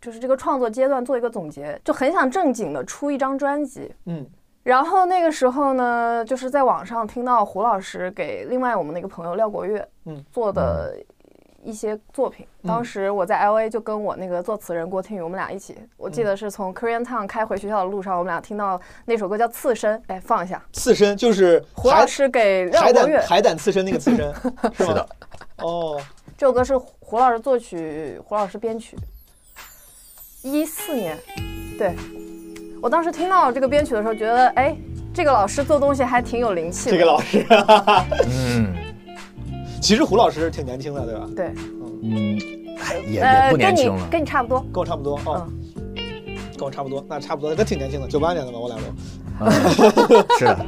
[0.00, 3.92] 就是这个创作阶段做一个总结，就很想正经的出一张专辑。
[4.06, 4.26] 嗯
[4.62, 10.94] 然后那个时候呢，就是在网上听到胡老师给另外我们那个朋友廖国月，嗯做的
[11.62, 12.46] 一些作品。
[12.66, 20.62] 当时我在 L A 就跟我那个作词人郭天宇，我们俩一起，我记得是从 Korean Town 开回学校的路上，我们俩听到那首歌叫《刺身》，哎，放一下。
[20.72, 24.34] 刺身就是胡老师给任海国乐胆海胆刺身那个刺身？
[24.76, 25.08] 是的。
[25.56, 25.98] 哦，
[26.36, 28.96] 这首歌是胡老师作曲，胡老师编曲。
[30.42, 31.18] 一四年，
[31.78, 31.94] 对
[32.80, 34.74] 我当时听到这个编曲的时候，觉得哎，
[35.12, 36.96] 这个老师做东西还挺有灵气的。
[36.96, 37.46] 这个老师，
[38.26, 38.74] 嗯
[39.80, 41.26] 其实胡老师挺年轻的，对吧？
[41.36, 41.52] 对，
[42.02, 42.38] 嗯，
[42.80, 44.08] 哎也也呃，不跟你年轻了。
[44.10, 44.60] 跟你差不多。
[44.72, 45.46] 跟我差不多哦，
[46.56, 48.82] 跟我差不多，那差不多，那挺年轻的，九八年的吧，我俩都。
[49.42, 49.50] 嗯
[50.38, 50.58] 是的，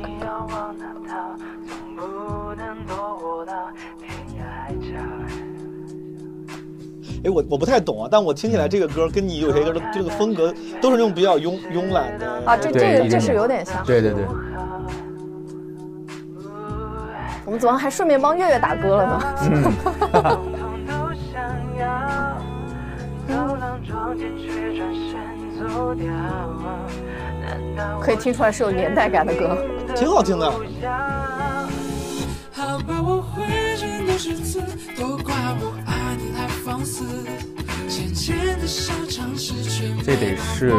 [7.25, 13.85] 哎，我我不太懂啊，但我听起来这个歌跟你有些歌的这个风格都是那种比较慵慵懒的啊，这这个这是有点像。
[13.85, 14.25] 对对对，
[17.45, 19.23] 我们怎么还顺便帮月月打歌了呢？
[19.43, 19.73] 嗯，统
[20.59, 20.93] 统都
[21.33, 21.43] 想
[21.79, 22.37] 要，
[23.29, 25.13] 走廊撞进去，转身
[25.61, 26.07] 走掉。
[27.41, 29.57] 难道可以听出来是有年代感的歌。
[29.95, 30.51] 挺好听的。
[32.51, 33.45] 好吧，我会
[33.77, 34.61] 认都是字，
[34.99, 36.02] 都怪我爱
[40.05, 40.73] 这得是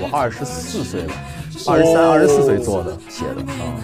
[0.00, 1.14] 我二十四岁吧，
[1.66, 3.78] 二十三、二十四岁做的写的啊。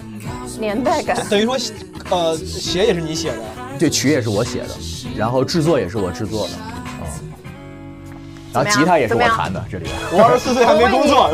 [0.59, 1.17] 年代感。
[1.29, 1.57] 等于说，
[2.09, 3.37] 呃，写也是你写的，
[3.79, 4.75] 这曲也是我写的，
[5.15, 6.53] 然后制作也是我制作的，
[7.01, 7.07] 嗯，
[8.53, 11.31] 然后吉他也是我弹的，这里我二十四岁还没工作，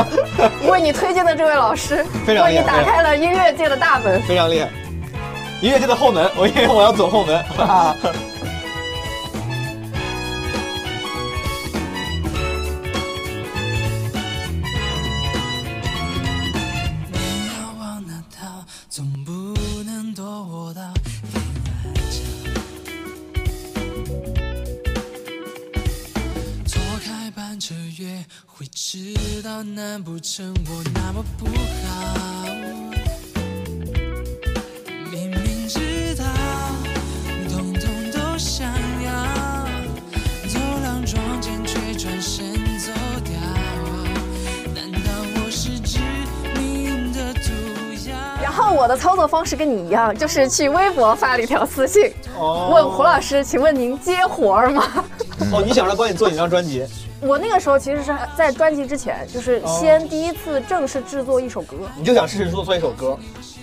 [0.70, 4.20] 为你推荐的这位老师， 非常厉害为你打开了音乐界的大门。
[4.22, 4.68] 非常厉害。
[5.60, 7.42] 音乐界的后门，我因为我要走后门。
[29.58, 32.46] 迟到，难不成我那么不好？
[35.10, 36.24] 明明知道，
[37.48, 38.70] 通通都想
[39.04, 39.12] 要，
[40.48, 42.92] 走廊撞见却转身走
[43.24, 43.34] 掉。
[44.74, 45.98] 难道我是致
[46.56, 47.50] 命的毒
[48.08, 48.16] 药？
[48.40, 55.04] 然后我的操作方式跟你一样，就是去微博发了一条私信，哦问胡老师，请问您接活儿吗？
[55.52, 56.84] 哦，你想让他帮你做你张专辑？
[57.20, 63.18] 我那个时候其实是在专辑之前，就是先第一次正式制作一首歌，你就想试试做做一首歌？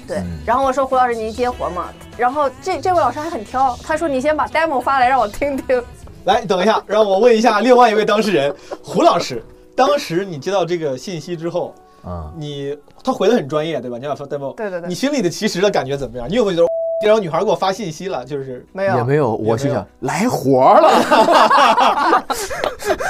[0.07, 0.21] 对。
[0.45, 1.89] 然后我说胡老师您接活嘛？
[2.17, 5.81] 然后这这位老师还很挑，他说你先把 demo 发来让我听听。
[6.25, 9.43] 来，等一下，让我问一下另外一位当事人胡老师。
[9.75, 13.97] 当时你接到这个信息之后，啊，你他回的很专业，对吧？
[13.97, 16.29] 你要发 demo，对对对你心里的其实的感觉怎么样？
[16.29, 16.67] 你有没有觉得
[17.03, 18.23] 这后女孩给我发信息了？
[18.25, 22.25] 就是没有，也没有，我心想来活儿了，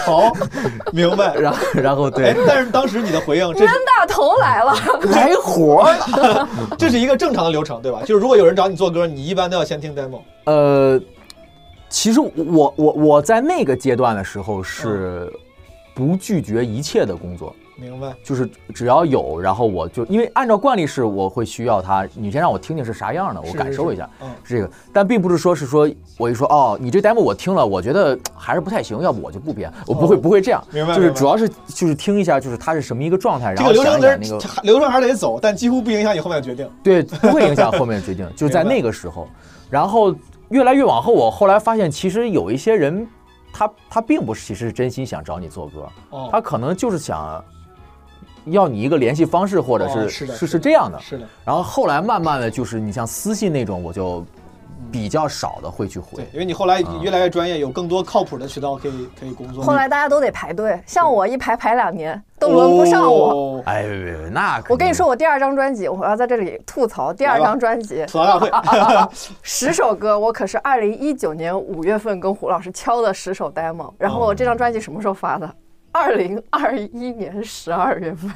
[0.04, 0.34] 好，
[0.92, 1.36] 明白。
[1.40, 4.74] 然后然后哎对，，但是当时你的回应，这冤大头来了。
[5.12, 8.02] 来活儿了，这是一个正常的流程，对吧？
[8.06, 10.20] 就是如果有人找你做歌，你一般都要先听 demo。
[10.46, 11.00] 呃，
[11.90, 15.32] 其实我我我在那个阶段的时候是
[15.94, 18.14] 不拒绝一切的工作，明白？
[18.24, 36.70] 就是只要有，然后我就因为按照惯例是我会需要它，你先让我听听是啥样的，我感受一下，是嗯这个，但并不是说是说我一说哦，你这 demo 我听了，我觉得还是不太行，要不我就不编，我不会、哦不会这样，明白就是主要是就是听一下，就是它是什么一个状态，然后这个流程想一想那个流程还是得走，但几乎不影响你后面的决定。
[36.84, 39.28] 对，不会影响后面的决定， 就在那个时候。
[39.70, 40.16] 然后
[40.50, 43.06] 越来越往后，我后来发现，其实有一些人，
[43.52, 47.44] 他他并不是其实是真心想找你做歌，哦，他可能就是想
[48.46, 51.00] 要你一个联系方式，或者是、哦是的是是这样的。
[51.00, 54.26] 是的，然后后来慢慢的就是你像私信那种，我就
[54.92, 59.64] 比较少的会去回对。，因为你后来越来越专业，有更多靠谱的渠道可以可以工作。
[59.64, 63.30] 后来大家都得排队，像我一排排两年都轮不上我。
[63.30, 68.52] 哦哎，别别别，那我跟你说，我第二张专辑，我要在这里吐槽第二张专辑吐槽大会，
[69.42, 75.50] 十首歌，我可是二零一九年五月份跟胡老师敲的十首 demo，然后我这张专辑什么时候发的？
[75.96, 78.30] 二零二一年十二月份。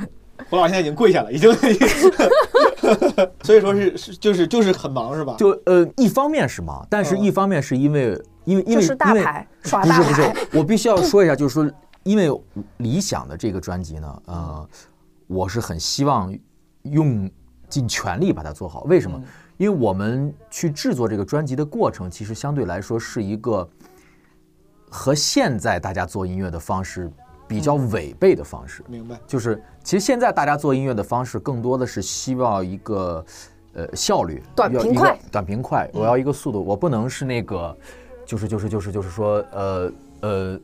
[0.49, 1.51] 胡老师现在已经跪下了，已经，
[3.43, 5.35] 所以说是是就是就是很忙是吧？
[5.37, 11.69] 就呃，一方面是忙，但是嗯一方面是因为因为因为就是大因为牌耍不是不是，我必须要说一下，就是说，
[12.03, 12.31] 因为
[12.77, 14.69] 理想的这个专辑呢，呃，
[15.27, 16.33] 我是很希望
[16.83, 17.29] 用
[17.67, 18.83] 尽全力把它做好。
[18.83, 19.17] 为什么？
[19.17, 19.23] 嗯
[19.59, 23.69] 因为我们去制作这个专辑的过程，其实相对来说是一个
[24.89, 27.11] 和现在大家做音乐的方式
[27.49, 28.83] 比较嗯违背的方式。
[28.87, 33.25] 明白，就是其实现在大家做音乐的方式更多的是希望一个
[33.73, 35.19] 呃效率，短平快。
[35.31, 37.75] 短平快，我要一个速度，我不能是那个
[38.25, 40.59] 就是就是就是就是说，呃呃，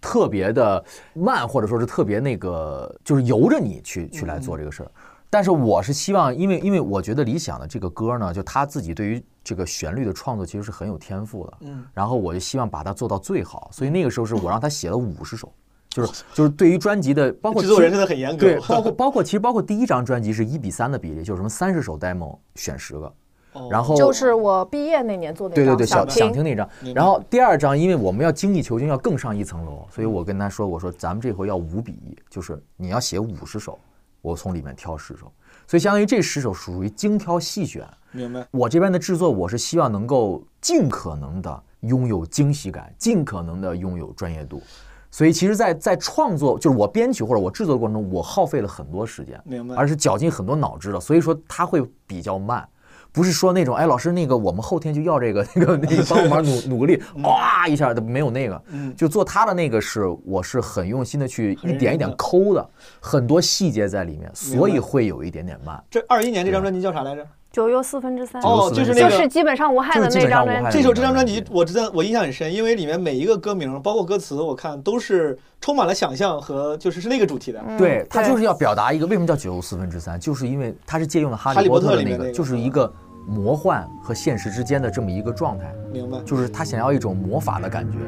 [0.00, 0.82] 特别的
[1.14, 4.90] 慢，或者说是特别那个，就是由着你去去来做这个事儿。
[5.32, 11.52] 但是我是希望，因为因为我觉得理想的这个歌呢，就他自己对于这个旋律的创作其实是很有天赋的。
[11.60, 15.52] 嗯，然后我就希望把它做到最好，所以那个时候是我让他写了五十首，
[15.90, 18.38] 就是就是对于专辑的，包括制作人真的很严格。
[18.38, 23.12] 对， 包括包括其实包括第一张专辑是一比三的比例，就是什么三十首 demo 选十个，
[23.54, 33.76] 哦然后就是我毕业那年做的对对对，想听想听那张然后第二张，因为我们要精益求精，要更上一层楼，所以我跟他说，我说咱们这回要五比一，就是你要写五十首，
[34.22, 35.32] 我从里面挑十首，
[35.66, 37.84] 所以相当于这十首属于精挑细选。
[38.12, 38.46] 明白。
[38.52, 44.62] 我这边的制作，我是希望能够尽可能的拥有惊喜感，尽可能的拥有专业度。
[45.10, 51.00] 所以其实在，在创作，就是我编曲或者我制作的过程中，我耗费了很多时间，明白而是绞尽很多脑汁的。
[51.00, 52.66] 所以说它会比较慢，
[53.10, 62.70] 不是说那种哎，老师那个我们后天就要这个 那个那个帮我忙努努个力，哇一下的没有那个，嗯就做他的那个是我是很用心的去一点一点抠的，
[63.00, 65.82] 很多细节在里面，所以会有一点点慢。
[65.90, 67.26] 这二一年这张专辑叫啥来着？
[67.52, 77.60] 九又四分之三，哦，就是那个就是基本上无害的那张无害这首这张专辑，我真的我印象很深，因为里面每一个歌名，包括歌词，我看都是充满了想象和就是是那个主题的。
[77.66, 82.92] 嗯对，他就是要表达一个为什么叫九又四分之三，就是因为他是借用了《哈哈利波特》的那个，里面那个就是一个
[83.26, 86.18] 魔幻和现实之间的这么一个状态，明白？
[86.24, 87.98] 就是他想要一种魔法的感觉。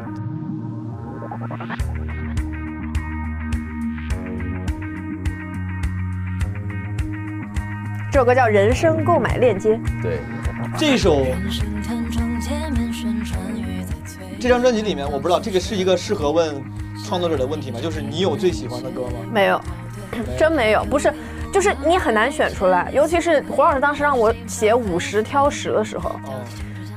[8.13, 9.71] 这首歌叫《人生购买链接》，
[10.03, 10.19] 对，
[10.77, 11.25] 这首
[14.39, 16.63] 这张专辑里面，我不知道这个是一个适合问
[17.07, 17.79] 创作者的问题吗？
[17.83, 19.13] 就是你有最喜欢的歌吗？
[19.33, 19.59] 没有，
[20.37, 21.11] 真没有，不是，
[21.51, 26.45] 就是你很难选出来，尤其是胡老师当时让我写五十挑十的时候，哦，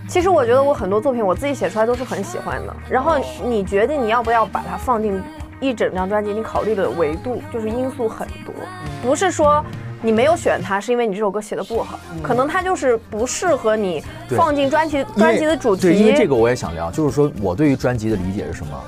[0.10, 5.17] 其实我觉得我很多作品我自己写出来都是很喜欢的，然后你决定你要不要把它放进
[5.62, 8.54] 一整张专辑，你考虑的维度就是因素很多，
[9.01, 9.65] 不是说。
[10.05, 15.81] 你没有选它，是因为你这首歌写的不好，可能它就是不适合你放进专辑专辑的主题。
[15.81, 18.79] 对，因为这个我也想聊，就是说我对于专辑的理解是什么？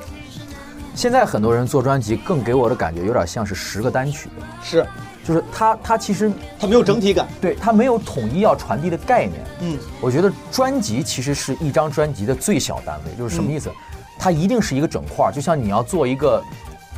[0.94, 4.30] 现在很多人做专辑，更给我的感觉有点像是十个单曲，
[4.64, 4.86] 是
[5.24, 7.28] 就是它它其实它没有整体感。
[7.42, 9.44] 对它没有统一要传递的概念。
[9.62, 13.72] 嗯，我觉得专辑其实是一张专辑的最小单位，就是什么意思？
[14.20, 16.44] 它一定是一个整块儿，就像你要做一个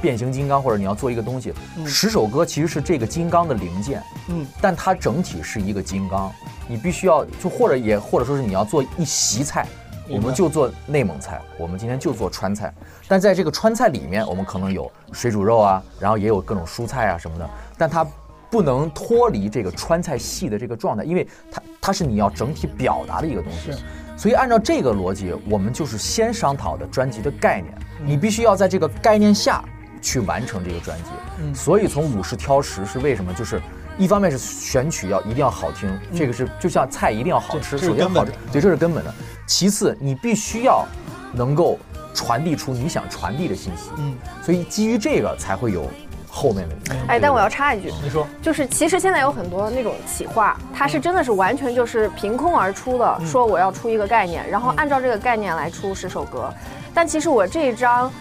[0.01, 1.53] 变形金刚，或者你要做一个东西，
[1.85, 6.31] 十首歌其实是这个金刚的零件，嗯，但它整体是一个金刚，
[6.67, 9.65] 你必须要就或者也或者说是你要做一席菜。
[10.12, 12.73] 我们就做内蒙菜，我们今天就做川菜，
[13.07, 18.03] 但在这个川菜里面，我们可能有水煮肉啊，然后也有各种蔬菜啊什么的，但它
[18.49, 23.71] 不能脱离这个川菜系的这个状态，因为它它是你要整体表达的一个东西。
[24.17, 27.71] 所以按照这个逻辑，我们就是先商讨的专辑的概念，
[28.03, 29.63] 你必须要在这个概念下
[30.01, 31.09] 去完成这个专辑。
[31.39, 33.33] 嗯所以从五十挑十是为什么？
[33.33, 33.62] 就是
[33.97, 39.13] 一方面是选曲要一定要好听，这个是就像菜一定要好吃，首先好吃对，这是根本的。
[39.45, 40.85] 其次，你必须要
[41.33, 41.77] 能够
[42.13, 43.89] 传递出你想传递的信息。
[43.97, 45.89] 嗯，所以基于这个才会有
[46.29, 46.75] 后面的。
[47.07, 56.53] 哎，但我要插一句，你说就是其实现在有很多那种企划，它是真的是完全就是凭空而出的，说我要出一个概念，然后按照这个概念来出十首歌。
[56.93, 58.12] 但其实我这一张，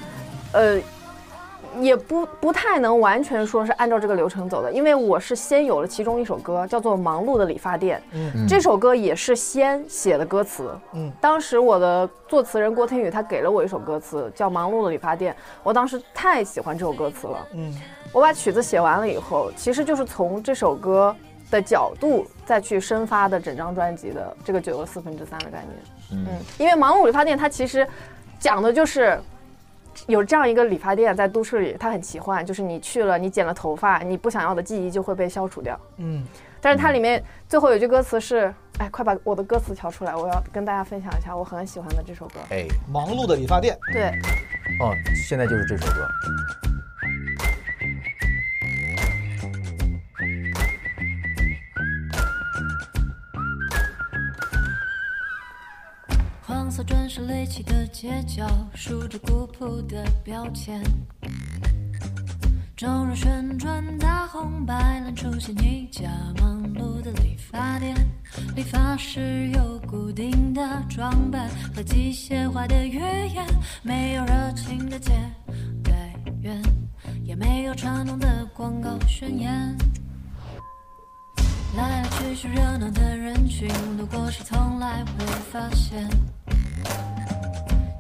[0.53, 0.79] 呃，
[1.81, 8.01] 也不不太能完全说是按照这个流程走的，因为我是先有了其中一首歌叫做《忙碌的理发店》，
[8.49, 10.71] 这首歌也是先写的歌词。
[10.93, 17.47] 嗯，当时我的作词人郭天宇他给了我一首歌词叫《忙碌的理发店》，我当时太喜欢这首歌词了。
[17.55, 17.75] 嗯，
[18.13, 21.15] 我把曲子写完了以后，其实就是从这首歌
[21.51, 26.25] 的角度再去深发的整张专辑的这个九又四分之三的概念。
[26.27, 27.87] 嗯，因为忙碌理发店它其实
[28.39, 29.21] 讲的就是。
[30.07, 35.79] 有这样一个理发店在都市里，它很奇幻，就是你去了，你剪了头发，你不想要的记忆就会被消除掉。
[35.97, 36.25] 嗯，
[36.61, 42.35] 但是它里面最后有句歌词是：“哎，快把我的歌词调出来，我要跟大家分享一下我很喜欢的这首歌。
[42.51, 44.09] 哎，忙碌的理发店，”对，
[44.81, 44.95] 哦，
[45.29, 46.09] 现在就是这首歌。
[56.79, 60.81] 色砖石垒起的街角，竖着古朴的标签。
[62.77, 66.09] 钟乳旋转，大红白蓝出现你家
[66.41, 67.97] 忙碌的理发店。
[68.55, 73.01] 理发师有固定的装扮和机械化的语
[73.35, 73.45] 言，
[73.83, 75.11] 没有热情的接
[75.83, 76.63] 待员，
[77.25, 79.77] 也没有传统的广告宣言。
[81.77, 83.69] 来来去去热闹的人群，
[83.99, 86.09] 路过时从来会发现，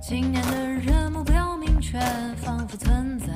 [0.00, 1.98] 今年的人目标明确，
[2.42, 3.26] 仿佛存在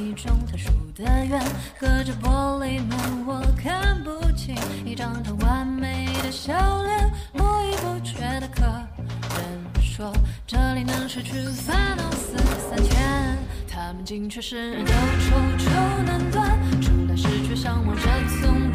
[0.00, 1.40] 一种特殊的缘。
[1.78, 6.54] 隔着玻璃门，我看不清一张张完美的笑
[6.84, 10.10] 脸，络绎不绝的客人说，
[10.46, 12.36] 这里能失去烦恼四
[12.70, 13.38] 三千。
[13.68, 18.02] 他们进去时都踌躇难断，出来时却向往着
[18.40, 18.71] 从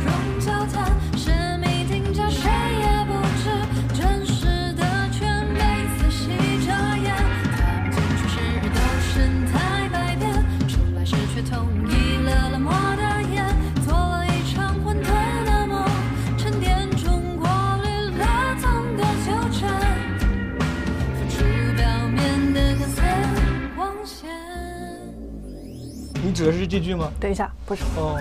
[26.78, 27.12] 你指的是这句吗？
[27.20, 28.20] 等一下，不是，哦，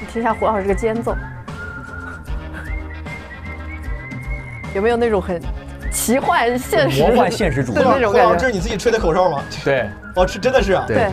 [0.00, 1.14] 你听一下胡老师这个间奏，
[4.74, 5.40] 有没有那种很
[5.92, 8.38] 奇幻现实、魔幻现实主义的那种胡老师，感觉？
[8.38, 9.42] 这是你自己吹的口哨吗？
[9.64, 10.84] 对哦，是真的是啊。
[10.86, 11.10] 对对，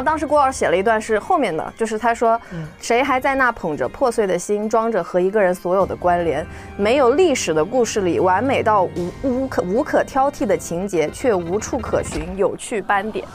[0.00, 2.40] 后当时郭老师写了一段是后面的，就是他说，
[2.80, 6.44] 谁还在那捧着破碎的心，装着和一个人所有的关联？
[6.76, 13.26] 没有历史的故事里，完美到无无可无可挑剔的情节，却无处可寻有趣斑点。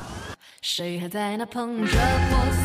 [0.61, 1.91] 谁还在那捧着
[2.29, 2.64] 破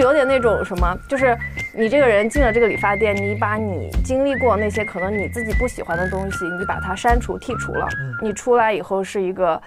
[0.00, 1.36] 就是有点那种什么，就是
[1.74, 7.86] 你这个人进了这个理发店，你把你经历过那些可能你自己不喜欢的东西，你把它删除剔除了，
[8.22, 9.60] 你出来以后是一个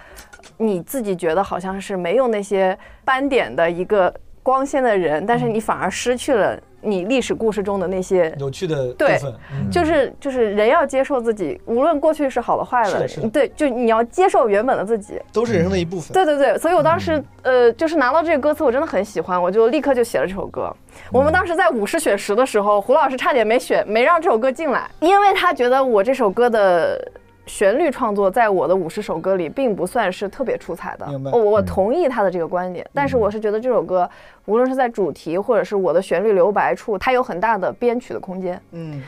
[0.56, 4.12] 你自己觉得好像是没有那些斑点的一个
[4.42, 9.32] 光鲜的人，但是你反而失去了你历史故事中的那些有趣的部对分。
[9.52, 15.20] 嗯就是就是人要接受自己，无论过去是好的坏的，对，就你要接受原本的自己。
[15.32, 16.12] 都是人生的一部分。
[16.12, 20.70] 对对对，所以我当时呃，就是拿到这个歌词，我真的很喜欢，我就立刻就写了这首歌。
[21.10, 27.00] 我们当时在五十选十的时候，胡老师差点没选，没让这首歌进来，因为他觉得我这首歌的。
[27.46, 34.08] 旋律创作在我的五十首歌里并不算是特别出彩的，我我同意他的这个观点，但是我是觉得这首歌
[34.46, 38.60] 无论是在主题或者是我的旋律留白处，它有很大的编曲的空间。
[38.72, 39.02] 嗯，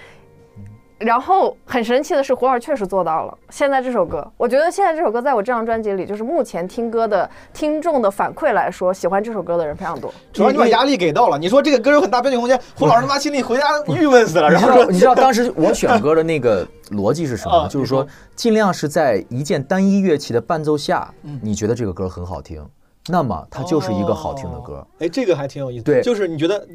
[0.98, 3.38] 然后很神奇的是，胡老师确实做到了。
[3.50, 10.10] 现在这首歌，我觉得现在这首歌在我这张专辑里，就是目前听歌的听众的反馈来说，喜欢这首歌的人非常多。
[10.32, 11.38] 主要你把压力给到了。
[11.38, 14.48] 你说这个歌有很大编曲空间，胡老师他妈心里回家郁闷死了。
[14.48, 17.68] 然后你知道你知道当时我选歌的那个逻辑是什么？
[17.68, 22.66] 就是说尽量是在一件单一乐器的伴奏下，你觉得这个歌很好听，
[23.08, 24.86] 那么它就是一个好听的歌。
[24.98, 25.84] 哎，这个还挺有意思。
[25.84, 26.66] 对就是你觉得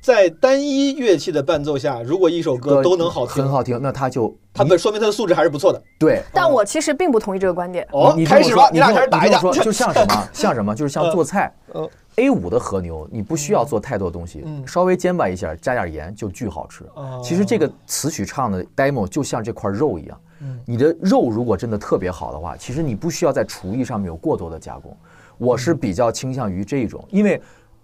[0.00, 5.82] 在单一乐器的伴奏下，如果一首歌都能好听，很好听，那它就它本说明它的素质还是不错的。
[5.98, 6.22] 对。
[6.32, 7.86] 但我其实并不同意这个观点。
[7.92, 10.28] 哦你，开始吧，你俩开始打一架 就像什么？
[10.32, 10.74] 像什么？
[10.74, 11.88] 就是像做菜嗯。
[12.16, 16.84] A 五的和牛，你不需要做太多东西，嗯稍微煎巴一下，加点盐就巨好吃。
[16.94, 24.96] 哦其实这个词曲唱的 demo 就像这块肉一样，嗯你的肉如果真的特别好的话，其实你不需要在厨艺上面有过多的加工。
[25.38, 27.40] 我是比较倾向于这种，因为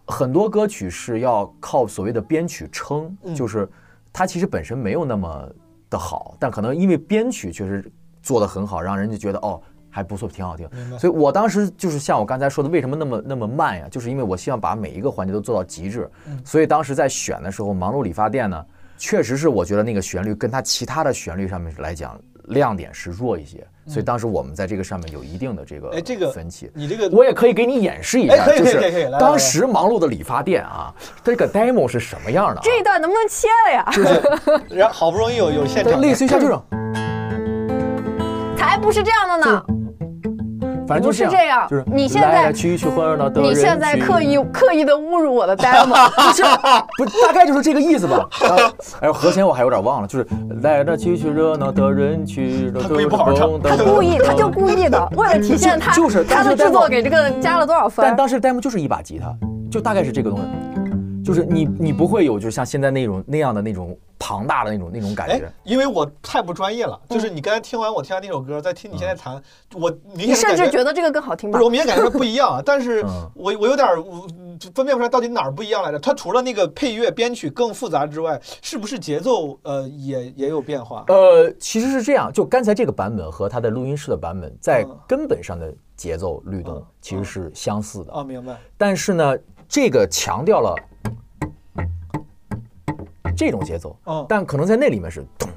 [0.06, 3.68] 很多歌曲是要靠所谓的编曲撑，嗯就是
[4.12, 5.48] 它其实本身没有那么
[5.88, 7.90] 的好，但可能因为编曲确实
[8.22, 10.68] 做得很好，让人家觉得哦还不错，挺好听。
[10.98, 13.88] 所以我当时就是像我刚才说的，为什么那么那么慢呀？
[13.90, 16.08] 就是因为我希望把每一个环节都做到极致。
[16.26, 18.64] 嗯所以当时在选的时候，《忙碌理发店》呢，
[18.98, 26.70] 确实是我觉得那个旋律跟它其他的旋律上面来讲亮点是弱一些，所以当时我们在这个上面有一定的这个哎这个分歧。
[26.74, 32.60] 你这个我也可以给你演示一下，哎就可以可以可以来来来是当时忙碌的理发店啊，这个 demo 是什么样的啊？
[32.62, 33.88] 这一段能不能切了呀？
[33.92, 36.62] 就是然后好不容易有有现对场，类似于像这种，
[38.56, 39.64] 才不是这样的呢！
[40.90, 46.42] 反正就不是这样就是你现在去去欢乐的你现在刻意刻意的侮辱我的 demo， 不是
[46.98, 48.28] 不，大概就是这个意思吧。
[49.00, 50.26] 哎，和弦我还有点忘了，就是
[50.62, 58.16] 来这去去热闹的人群，他故意不好好唱他故意，他就故意的， 为了体现他就是他的制作给这个加了多少分但。
[58.16, 59.32] 当时 demo 就是一把吉他，
[59.70, 60.79] 就大概是这个东西，
[61.30, 69.40] 就是你你不会有就像现在那种那样的那种庞大的那种那种感哎觉。，因为我太不专业了，就是你刚才听完我听完那首歌，再听你现在弹，
[69.74, 71.64] 我明你甚显感至觉得这个更好听吧不是，？
[71.64, 74.26] 我明显感觉它不一样啊，但是嗯我我有点儿我
[74.74, 75.98] 分辨不出来到底哪儿不一样来着。
[76.00, 81.04] 它除了那个配乐编曲更复杂之外，是不是节奏呃也也有变化？
[81.06, 88.12] 呃，其实是这样，就刚才这个版本和它的录音室的版本，在嗯根本上的节奏律动嗯其实是相似的。
[88.12, 88.58] 啊，明白。
[88.76, 90.74] 但是呢，这个强调了
[93.40, 95.48] 这种节奏，嗯但可能在那里面是咚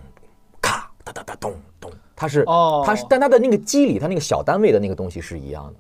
[0.62, 5.74] 咔哒哒哒咚咚，它是哦它是，但它的那个机理，它那个小单位的那个东西是一样的。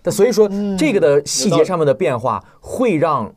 [0.00, 3.30] 但所以说，嗯这个的细节上面的变化会让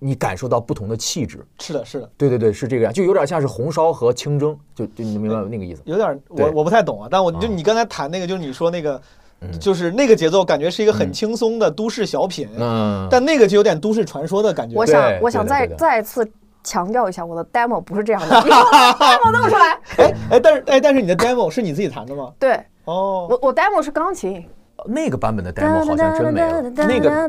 [0.00, 1.46] 你感受到不同的气质。
[1.60, 5.82] 是的，是的，对对对，是这个样，就有点像是红烧和清蒸，就就你明白那个意思。
[5.84, 7.08] 有点我我不太懂啊。
[7.08, 9.00] 但我就啊你刚才谈那个，就是你说那个，
[9.40, 14.76] 嗯就是那个节奏，感觉是一个很轻松的都市小品，嗯，但那个就有点都市传说的感觉。
[14.76, 16.28] 我想对，我想再再次
[16.62, 19.78] 强调一下，我的 demo 不是这样的，你 给我把 demo 弄出来。
[19.98, 22.32] 哎哎，但是哎，但是你的 demo 是你自己弹的吗？
[22.38, 22.60] 对。
[22.84, 24.48] 哦，我我 demo 是钢琴，
[24.86, 27.28] 那个版本的 demo 好像真没有，那个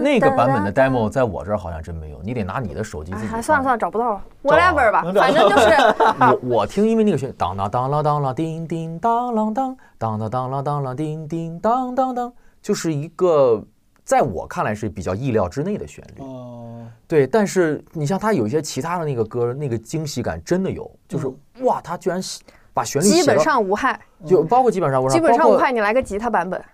[0.00, 3.38] 那个版本的 demo 在我这儿好像真没有，你得拿你的手机自己放。
[3.38, 5.68] 哎，算了算了，找不到了，whatever 吧，反正就是
[6.46, 13.60] 我我听，因为那个旋律当当当啷当啷叮叮当啷当当当当啷当啷叮叮当当当，就是一个
[14.06, 16.22] 在我看来是比较意料之内的旋律。
[16.22, 21.26] 哦，对，但是你像他有一些其他的那个歌，那个惊喜感真的有，就是
[21.62, 22.40] 哇，他居然写
[22.72, 25.72] 把旋律基本上无害，就包括基本上无害基本上无害。
[25.72, 26.64] 你来个吉他版本，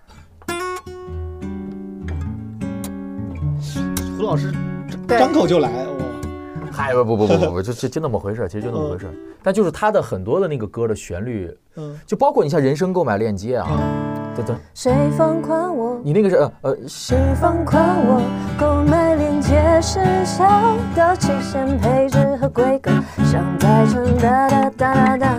[4.15, 4.53] 胡老师
[5.07, 6.05] 张口就来，哇，
[6.71, 9.09] 嗨，不不不不不不，就就就那么回事，其实就那么回事。
[9.41, 13.67] 但就是他的很多的那个歌的旋律，嗯，就包括你像人生购买链接啊，
[14.73, 15.99] 谁放宽我？
[16.03, 18.21] 你那个是呃呃，谁放宽我？
[18.59, 20.43] 购买链接时效
[20.95, 22.91] 的期限、配置和规格，
[23.23, 25.37] 想再成哒哒哒哒哒。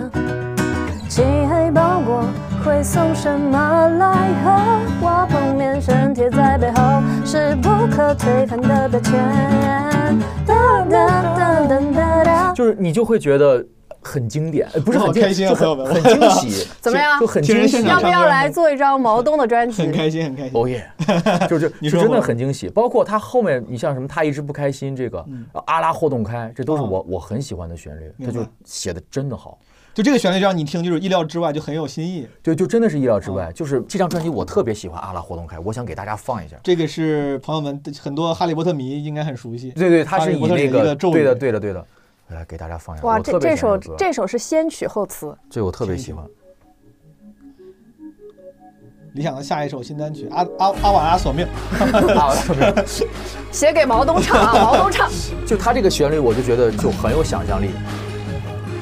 [1.09, 2.23] 漆黑包裹
[2.63, 4.07] 会送什么来
[4.43, 5.79] 和我碰面？
[5.81, 9.13] 身贴在背后是不可推翻的标签。
[10.45, 10.55] 哒
[10.89, 12.53] 哒哒哒哒哒。
[12.53, 13.63] 就是你就会觉得
[14.05, 17.81] 很经典，呃不是很开心啊就朋友们很很惊喜， 怎么样就很惊喜。
[17.83, 19.91] 要不要来做一张毛东的专辑很？
[19.91, 20.51] 开心，很开心。
[20.53, 20.87] 哦耶，
[21.49, 22.69] 就是你说真的很惊喜。
[22.69, 29.57] 包括他后面，你像什么他一直不开心这个，嗯阿拉霍动开，这都是哦我我很喜欢的旋律，他就写的真的好。
[29.93, 32.27] 就这个旋律让你听，就是意料之外，就很有新意。
[32.43, 33.49] 对，就真的是意料之哦外。
[33.55, 36.57] 就是这张专辑我特别喜欢阿拉活动开，我想给大家放一下。
[36.61, 39.71] 这个是朋友们很多哈利波特迷应该很熟悉。
[39.71, 41.87] 对对，他是以那个的一个咒语对的对的对的，
[42.29, 43.05] 来给大家放一下。
[43.05, 46.25] 哇，这这首这首是先曲后词，这我特别喜欢。
[49.13, 51.47] 理想的下一首新单曲《阿阿阿瓦拉索命》，
[52.19, 52.85] 啊，特别
[53.49, 55.09] 写给毛东唱啊， 毛东唱。
[55.47, 57.69] 就他这个旋律，我就觉得就很有想象力，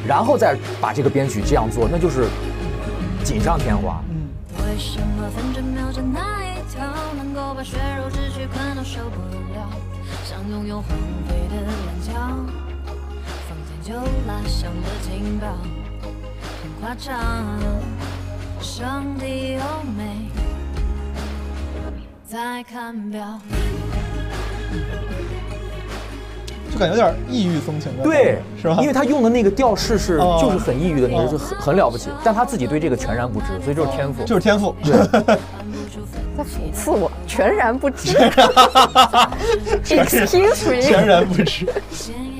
[0.07, 2.27] 然后再把这个编曲这样做，那就是
[3.23, 4.01] 锦上添花。
[4.65, 6.83] 为什么分针秒针那一条
[7.15, 9.21] 能够把血肉之躯困到受不
[9.53, 9.69] 了？
[10.25, 10.87] 想拥有荒
[11.27, 11.71] 废的棱
[12.01, 12.62] 角，放天
[13.83, 15.47] 就拉响了警报，
[16.61, 17.59] 很夸张。
[18.61, 19.59] 上帝优
[19.97, 20.29] 美，
[22.25, 23.37] 在看表。
[26.71, 28.77] 就感觉有点异域风情的，对，是吧？
[28.79, 34.23] 因为他用的那个调式是哦就是很抑郁的那个，哦就很很了不起，但他自己对这个全然不知，所以就是天赋。
[34.23, 34.73] 就是天赋。
[34.81, 35.33] 在
[36.45, 38.17] 讽刺我，全然不知。
[39.83, 41.67] Excuse me，全然不知。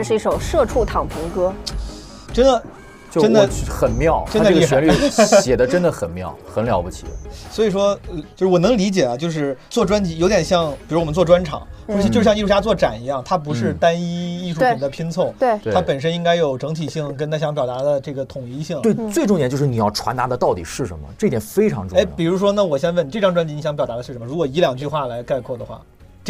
[0.00, 1.52] 这是一首社畜躺平歌。
[2.32, 2.62] 真的，
[3.10, 4.90] 就真的很妙，真的这个旋律
[5.42, 7.04] 写的真的很妙，很了不起。
[7.52, 18.80] 所以说，呃就是我能理解啊，就是做专辑有点像，比如我们做专场，嗯或者就像艺术家做展一样，它不是嗯单一艺术品的拼凑，对，对它本身应该有整体性，跟他想表达的这个统一性。
[18.80, 24.24] 对，最重点就是你要传达的到底是什么，这点非常重要哎要。，比如说，那我先问，这张专辑你想表达的是什么？
[24.24, 25.78] 如果以两句话来概括的话，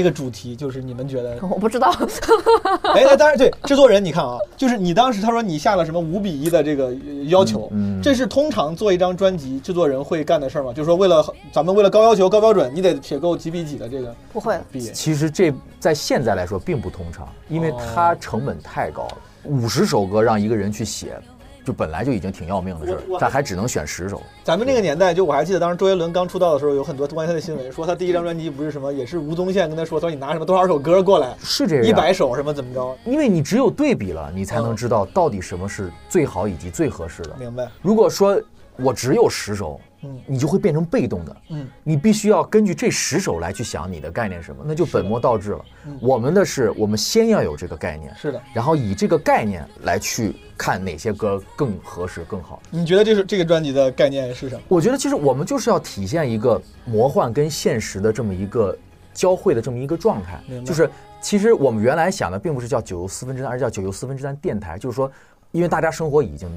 [0.01, 1.37] 这个主题就是你们觉得？
[1.51, 1.95] 我不知道，
[2.95, 6.95] 哎，那当然对，制作人你看啊，就是你当时他说你下了什么五比一的这个呃
[7.27, 10.73] 要求，嗯嗯这是通常做一张专辑制作人会干的事儿吗？
[10.73, 11.23] 就是说为了
[11.53, 14.65] 咱们为了高要求、高标准，你得写够几比几的这个不会了。
[14.73, 14.81] 比。
[14.81, 19.19] 其实这在现在来说并不通常，因为哦它成本太高了。
[19.45, 21.19] 五十首歌让一个人去写，
[21.65, 24.23] 就本来就已经挺要命的事儿，他还只能选十首。
[24.43, 32.97] 咱们那个年代，就我还记得当时周杰伦刚出道的时候，有很多关于他的新闻，说他第一张专辑不是什么，也是吴宗宪跟他说，他说你拿什么多少首歌过来，是这样，一百首什么怎么着？
[33.05, 37.37] 因为你只有对比了，你才能嗯知道到底什么是最好以及最合适的。
[37.39, 37.69] 明白？
[37.83, 38.41] 如果说
[38.77, 45.65] 我只有十首，嗯你就会变成被动的，嗯，你必须要根据这十首来去想你的概念是什么，那就本末倒置了。
[45.87, 48.41] 嗯我们的是，我们先要有这个概念，是的。
[48.55, 52.63] 然后以这个概念来去看哪些歌更合适、更好。
[52.71, 54.63] 你觉得这是这个专辑的概念是什么？
[54.69, 58.77] 我觉得其实我们就是要体现一个魔幻跟现实的这么一个
[59.13, 60.89] 交汇的这么一个状态就是
[61.21, 65.11] 其实我们原来想的并不是叫九游四分之三，而是叫九游四分之三电台，就是说，
[65.51, 66.49] 因为大家生活已经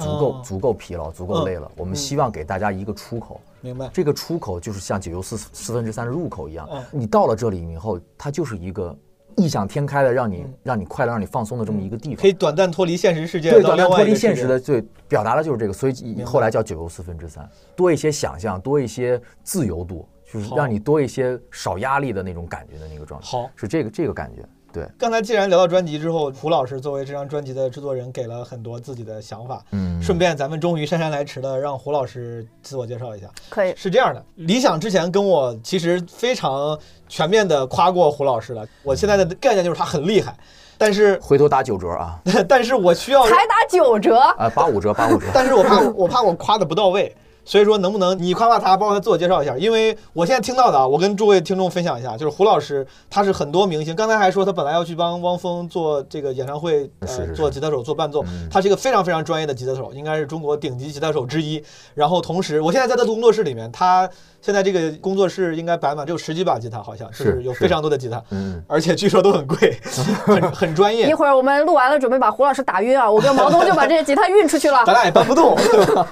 [0.00, 3.40] 足够、哦足够疲劳、足够累了，我们希望给大家一个出口。
[3.60, 3.90] 明白？
[3.92, 8.96] 这个出口就是像九又四四分之三的入口一样嗯，你到了这里以后，它就是一个
[9.36, 12.26] 异想天开的，让你嗯让你快乐、让你放松的这么一个地方可。
[12.26, 23.26] 以短暂脱离现实世界，对，短暂脱离现实的，对，表达的就是这个，所以后来叫九又四分之三，多一些想象，多一些自由度，就是让你多一些少压力的那种感觉的那个状态。
[23.26, 23.50] 好。
[23.56, 24.42] 是这个这个感觉，
[24.72, 29.62] 对，刚才既然聊到专辑之后，胡老师作为这张专辑的制作人，给了很多自己的想法。
[29.72, 33.26] 嗯顺便，咱们终于姗姗来迟的让胡老师自我介绍一下。
[33.48, 38.66] 可以，是这样的，理想之前跟我其实非常全面的夸过胡老师了。
[38.82, 40.34] 我现在的概念就是他很厉害，
[40.78, 42.18] 但是回头打九折啊，
[42.48, 47.14] 但是我需要，才打九折，啊八五折八五折， 但是我怕我怕我夸的不到位。
[47.44, 49.56] 所以说，能不能你夸夸他，包括他自我介绍一下？
[49.56, 53.94] 因为我现在听到的啊，我跟诸位听众分享一下，就是胡老师，他是很多明星。
[53.96, 58.22] 刚才还说他本来要去帮汪峰做这个演唱会，呃，是是是做吉他手、做伴奏。
[58.24, 61.62] 嗯他是一个非常非常专业的吉他手，应该是中国顶级吉他手之一。
[61.94, 64.08] 然后同时，我现在在他的工作室里面，他
[64.42, 69.78] 现在这个工作室应该摆满只有十几把吉他，好像是有非常多的吉他，嗯，而且据说都很贵，
[70.24, 71.14] 很很专业一。
[71.14, 73.10] 会儿我们录完了，准备把胡老师打晕啊！
[73.10, 74.92] 我跟毛东就把这些吉他运出去了咱。
[74.92, 76.06] 俩也搬不动，对吧？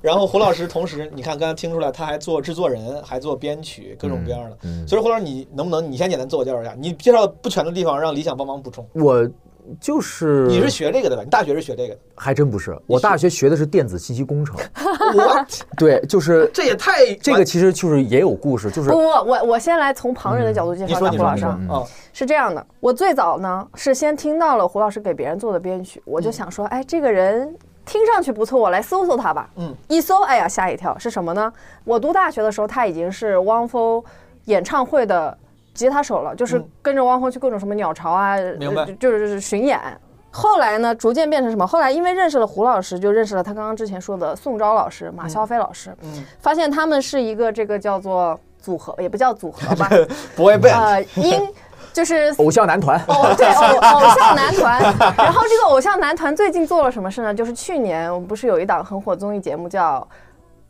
[0.00, 4.58] 然后胡老师同时，你看刚才听出来，他还做制作人，还做编曲，各种各样的。
[4.64, 6.74] 嗯所以胡老师，你能不能你先简单自我介绍一下？
[6.78, 8.86] 你介绍不全的地方，让李想帮忙补充。
[8.92, 9.28] 我
[9.80, 11.22] 就是你是学这个的吧？
[11.22, 12.00] 你大学是学这个的？
[12.14, 14.54] 还真不是，我大学学的是电子信息工程，
[15.16, 15.46] 我
[15.78, 21.82] 对，就是 这也太这个其实就是也有故事，就是不不，我我先来从旁人的角度介绍一下胡老师啊，
[22.12, 29.48] 是这样的，我最早呢是先听到了胡老师给别人做的编曲，我就想说，哎，这个人听上去不错，我来搜搜他吧。
[29.56, 31.52] 嗯，一搜，哎呀，吓一跳，是什么呢？
[31.84, 34.02] 我读大学的时候，他已经是汪峰
[34.46, 35.36] 演唱会的
[35.74, 39.80] 吉他手了，就是嗯跟着汪峰去各种什么鸟巢啊，明白呃就是就是巡演。
[40.30, 41.64] 后来呢，逐渐变成什么？
[41.66, 49.88] 后来因为认识了胡老师，就认识了他刚刚之前说的宋昭老师、马肖飞老师，嗯发现他们是一个这个叫做组合，也不叫组合吧，，
[50.34, 51.48] boy band，呃，音
[51.94, 54.82] 就是偶像男团，哦，对， 偶偶像男团。
[55.16, 57.32] 然后这个偶像男团最近做了什么事呢？
[57.32, 60.00] 就是去年我们不是有一档很火综艺节目叫《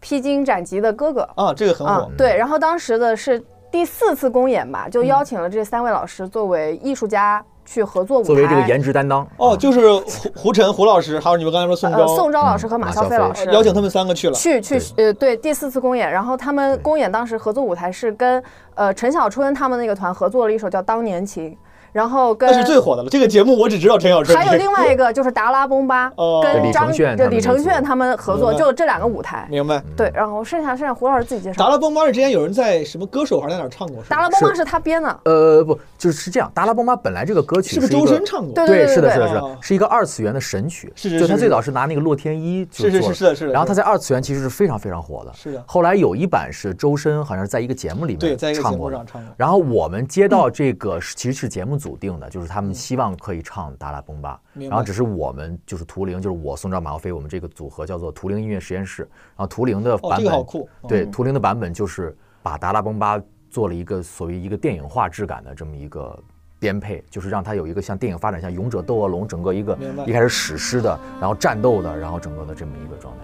[0.00, 2.10] 披荆斩棘的哥哥》啊，这个很火。
[2.16, 8.26] 对，然后当时的是第四次公演吧，就邀请了这三位老师作为艺术家去合作舞台。
[8.26, 14.34] 作为这个颜值担当，哦，就是胡胡晨胡老师，还有你们刚才说宋呃，昭，宋昭老师和马小飞老师邀请他们三个去了。
[14.34, 18.42] 去去呃对第四次公演，然后他们公演当时合作舞台是跟
[18.74, 21.50] 呃陈小春他们那个团合作了一首叫《当年情》，
[21.94, 23.08] 然后跟那是最火的了。
[23.08, 24.36] 这个节目我只知道陈小春。
[24.36, 29.46] 还有另外一个就是达拉崩吧哦，跟张李承铉李承铉他们合作，就这两个舞台。
[29.48, 29.80] 明白。
[29.96, 31.70] 对，然后剩下剩下胡老师自己介绍达。
[31.70, 34.02] 拉崩吧是之前有人在什么歌手还是在哪唱过？
[34.08, 38.52] 达拉崩吧是是他编的，呃，不，就是是这样，达拉崩吧本来这个歌曲是不是一个周深唱过？
[38.54, 40.92] 对对，是的，是的，对是哦的，是一个二次元的神曲。
[40.96, 45.32] 是是就他最早是拿那个洛天依就是是做是是的是的然后他在二次元其实是非常非常火的。
[45.32, 49.34] 是的后来有一版是周深好像是在一个节目里面对在一个节唱过的目上唱过。
[49.36, 59.02] 然后我们接到这个其实是节目组定的，就是他们希望可以唱达拉崩吧，然后只是我们就是图灵，就是我宋昭马耀飞，我们这个组合叫做图灵音乐实验室。
[59.02, 60.66] 然后图灵的哦版本，这个好酷。
[60.88, 63.20] 对，图灵的版本就是把达拉崩吧
[63.50, 66.18] 做了一个所谓一个电影化质感的这么一个
[66.58, 69.76] 编配，就是让它有一个像电影发展像《勇者斗恶龙》整个一个
[70.06, 73.20] 一开始史诗的，然后战斗的，然后整个的这么一个状态，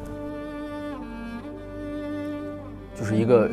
[2.94, 3.48] 就是一个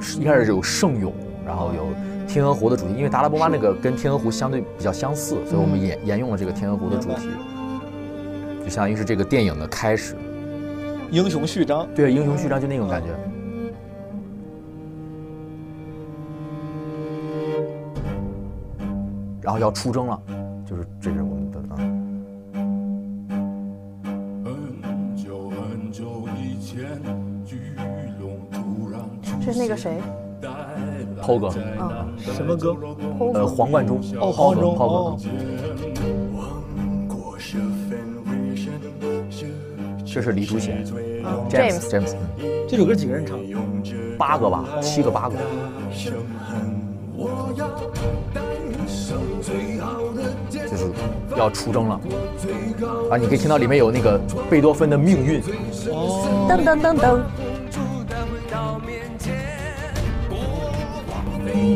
[0.00, 1.14] 是一开始有圣咏，
[1.50, 1.88] 然后有
[2.28, 7.28] 天鹅湖的主题，因为达拉波巴那个跟天鹅湖相对比较相似，所以我们沿沿用了这个天鹅湖的主题，
[8.62, 10.14] 就相当于是这个电影的开始。
[11.10, 13.08] 英雄序章，对，英雄序章就那种感觉。
[19.42, 20.22] 然后要出征了，
[20.64, 21.74] 就是这是我们的啊，
[24.44, 26.86] 很久很久以前，
[27.44, 27.56] 巨
[28.20, 30.00] 龙突然出这是那个谁？
[31.20, 31.50] 抛哥，
[32.18, 32.76] 什么歌？
[33.34, 35.16] 呃，黄贯中，哦，黄忠，抛哥
[40.12, 40.84] 这是李竹贤
[41.48, 42.16] James James，
[42.68, 43.38] 这首歌几个人唱？
[44.18, 45.36] 八个吧，七个八个，
[50.50, 50.90] 就是
[51.36, 52.00] 要出征了。
[53.10, 53.16] 啊！
[53.16, 55.40] 你可以听到里面有那个贝多芬的命运，
[56.48, 57.20] 噔噔噔噔，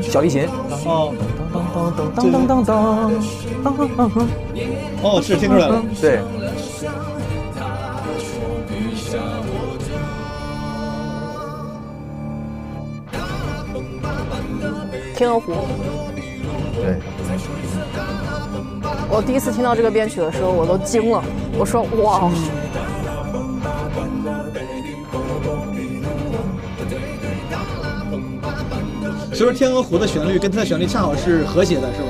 [0.02, 0.48] 小提琴，
[0.84, 1.12] 哦，
[2.14, 3.10] 当当当当当，
[5.02, 5.82] 哦，是听出来了。
[6.00, 6.20] 对，
[15.16, 15.52] 天鹅湖。
[16.76, 16.96] 对，
[19.08, 21.22] 我第一次听到这个编曲的时候，我都惊了。
[21.58, 22.30] 我说哇，
[29.34, 32.06] 所以说天鹅湖的旋律跟它的旋律恰好是和谐的，是吗？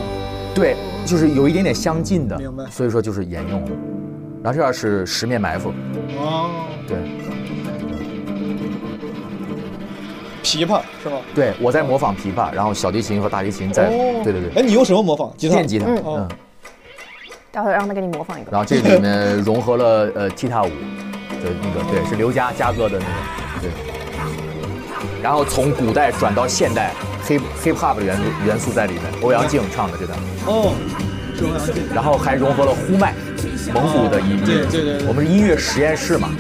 [0.55, 3.71] 对，就是有一点点相近的，明白所以说就是沿用了。
[4.43, 5.73] 然后这样是十面埋伏，
[6.19, 6.51] 哦，
[6.87, 6.99] 对，
[10.43, 11.17] 琵琶是吧？
[11.35, 15.33] 对我在模仿琵琶，然后小提琴和大提琴在，哦对对对，哎，你用什么模仿？
[15.39, 15.55] 吉他？
[15.55, 16.29] 电吉他，嗯
[17.51, 18.51] 待会儿让他给你模仿一个。
[18.51, 23.71] 然后这里面融合了呃踢踏舞的那个，对，是刘佳佳哥的那个，对。
[25.23, 26.93] 然后从古代转到现代
[27.27, 30.75] ，hip hip hop 的元素元素在里面，欧阳靖唱的这段，哦，
[31.95, 33.15] 然后还融合了呼麦，
[33.73, 34.99] 蒙古的音乐，对对对。
[34.99, 36.31] 对我们是音乐实验室嘛，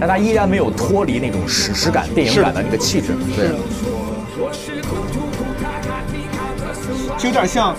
[0.00, 3.50] 但它依然没有脱离那种史诗感、电影感的那个气质，对。
[7.16, 7.74] 就有点像，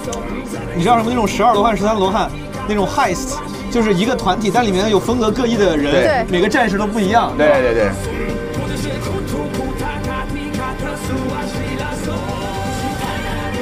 [0.76, 2.32] 你知道什么那种十二罗汉、十三罗汉
[2.68, 3.36] 那种 heist，
[3.70, 7.34] 就是一个团体，但里面有风格各异的人，对每个战士都不一样。
[7.38, 7.92] 对对对。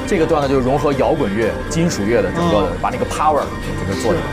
[0.06, 4.26] 这个段呢，就是融合摇滚乐、金属乐的整个把那个 power 给它做出来。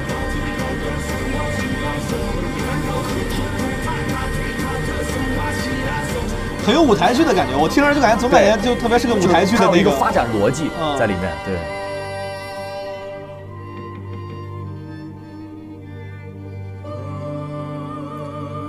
[6.66, 11.54] 很有舞台剧的感觉，我听着就感觉总感觉就特别是个舞台剧的那个一个发展逻辑嗯在里面，对。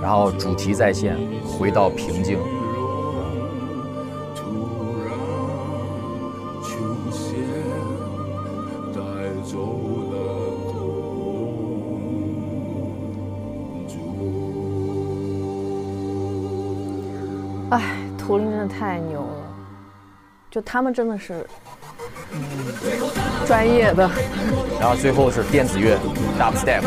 [0.00, 2.38] 然后主题再现，回到平静。
[17.72, 17.80] 哎，
[18.18, 19.26] 图灵真的太牛了，
[20.50, 21.46] 就他们真的是
[23.46, 24.10] 专业的。
[24.78, 25.98] 然后最后是电子乐
[26.38, 26.82] ，dubstep。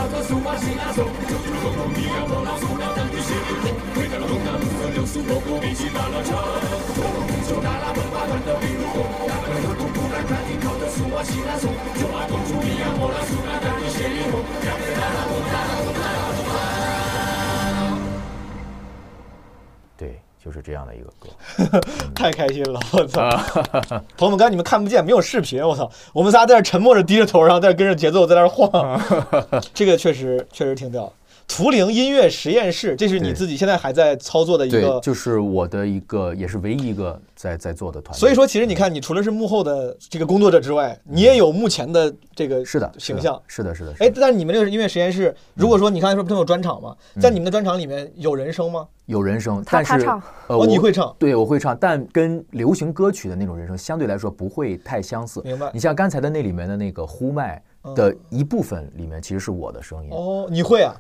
[20.46, 21.82] 就是这样的一个歌。
[22.14, 23.28] 太开心了，我操！
[24.16, 25.90] 朋友们，刚才你们看不见，没有视频，我操！
[26.14, 29.02] 我们仨在这沉默着低着头，然后在跟着节奏在那儿晃，
[29.74, 31.12] 这个确实确实挺屌。
[31.48, 38.20] 图灵音乐实验室，这是你自己现在还在操作的一对个，就是我的一个，也是唯一一个在在做的团队。
[38.20, 43.40] 所以说，其实你看，你除了是幕后的这个工作者之外，你也有目前的这个是的形象。
[43.48, 43.96] 是的，是的。
[43.96, 46.96] 是哎，的但是你们这个音乐实验室，如果说你刚才说不都有专场吗？
[47.16, 48.88] 嗯在你们的专场里面有人声吗？
[49.06, 55.42] 有人声，但是他他唱呃，哦你会唱对，我会唱，但跟流行歌曲的那种人声相对来说不会太相似。
[55.46, 57.62] 明白你像刚才的那里面的那个呼麦，
[57.94, 60.10] 的一部分里面，其实是我的声音。
[60.12, 60.96] 哦，你会啊？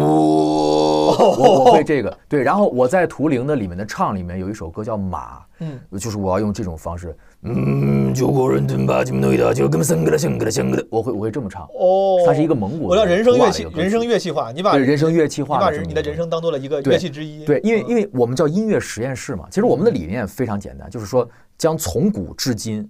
[0.00, 17.44] 我我会这个对，然后我在图灵的里面的唱里面有一首歌叫马，嗯，就是我要用这种方式，嗯，就国人吞吧，金诺的就跟森格的森格的森格的，我会我会这么唱，哦，它是一个蒙古我叫人声乐器，人声乐器化，你把人声乐器化你把你的人生当做了一个乐器之一。
[17.44, 22.88] 对，因为嗯因为我们叫音乐实验室嘛，其实我们的理念非常简单，就是说将从古至今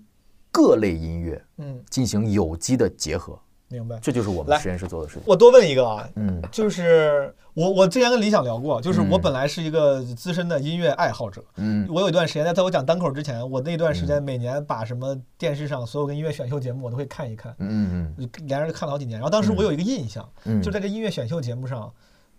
[0.58, 3.38] 各类音乐嗯，进行有机的结合，
[3.68, 3.96] 明白。
[4.02, 5.22] 这就是我们实验室做的事情。
[5.24, 6.42] 我多问一个啊，嗯。
[6.50, 11.86] 就是我我之前跟李想聊过，就是我嗯本来是一个资深的音乐爱好者，嗯。
[11.88, 19.20] 我有一段时间在在我讲单口之前，我那段时间每年把什么电视上所有跟音乐选秀节目我都会看一看，嗯嗯连着看了好几年。
[19.20, 21.88] 然后当时我有一个印象，嗯，就在这音乐选秀节目上，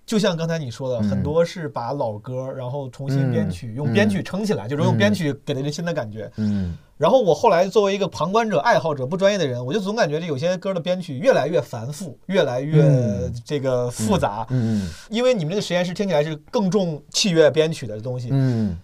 [0.06, 1.10] 就像刚才你说的，嗯。
[1.10, 3.76] 很多是把老歌然后重新编曲，嗯。
[3.76, 6.30] 用编曲撑起来，就是用编曲给了人新的感觉。
[6.36, 13.34] 嗯然后我后来作为一个旁观者、爱好者、不专业的人，我就总感觉这有些歌的编曲越来越繁复，越来越嗯。
[13.46, 14.46] 这个复杂。
[14.50, 14.90] 嗯。
[15.10, 18.78] 因为你们这个实验室听起来是更重器乐编曲的东西，嗯。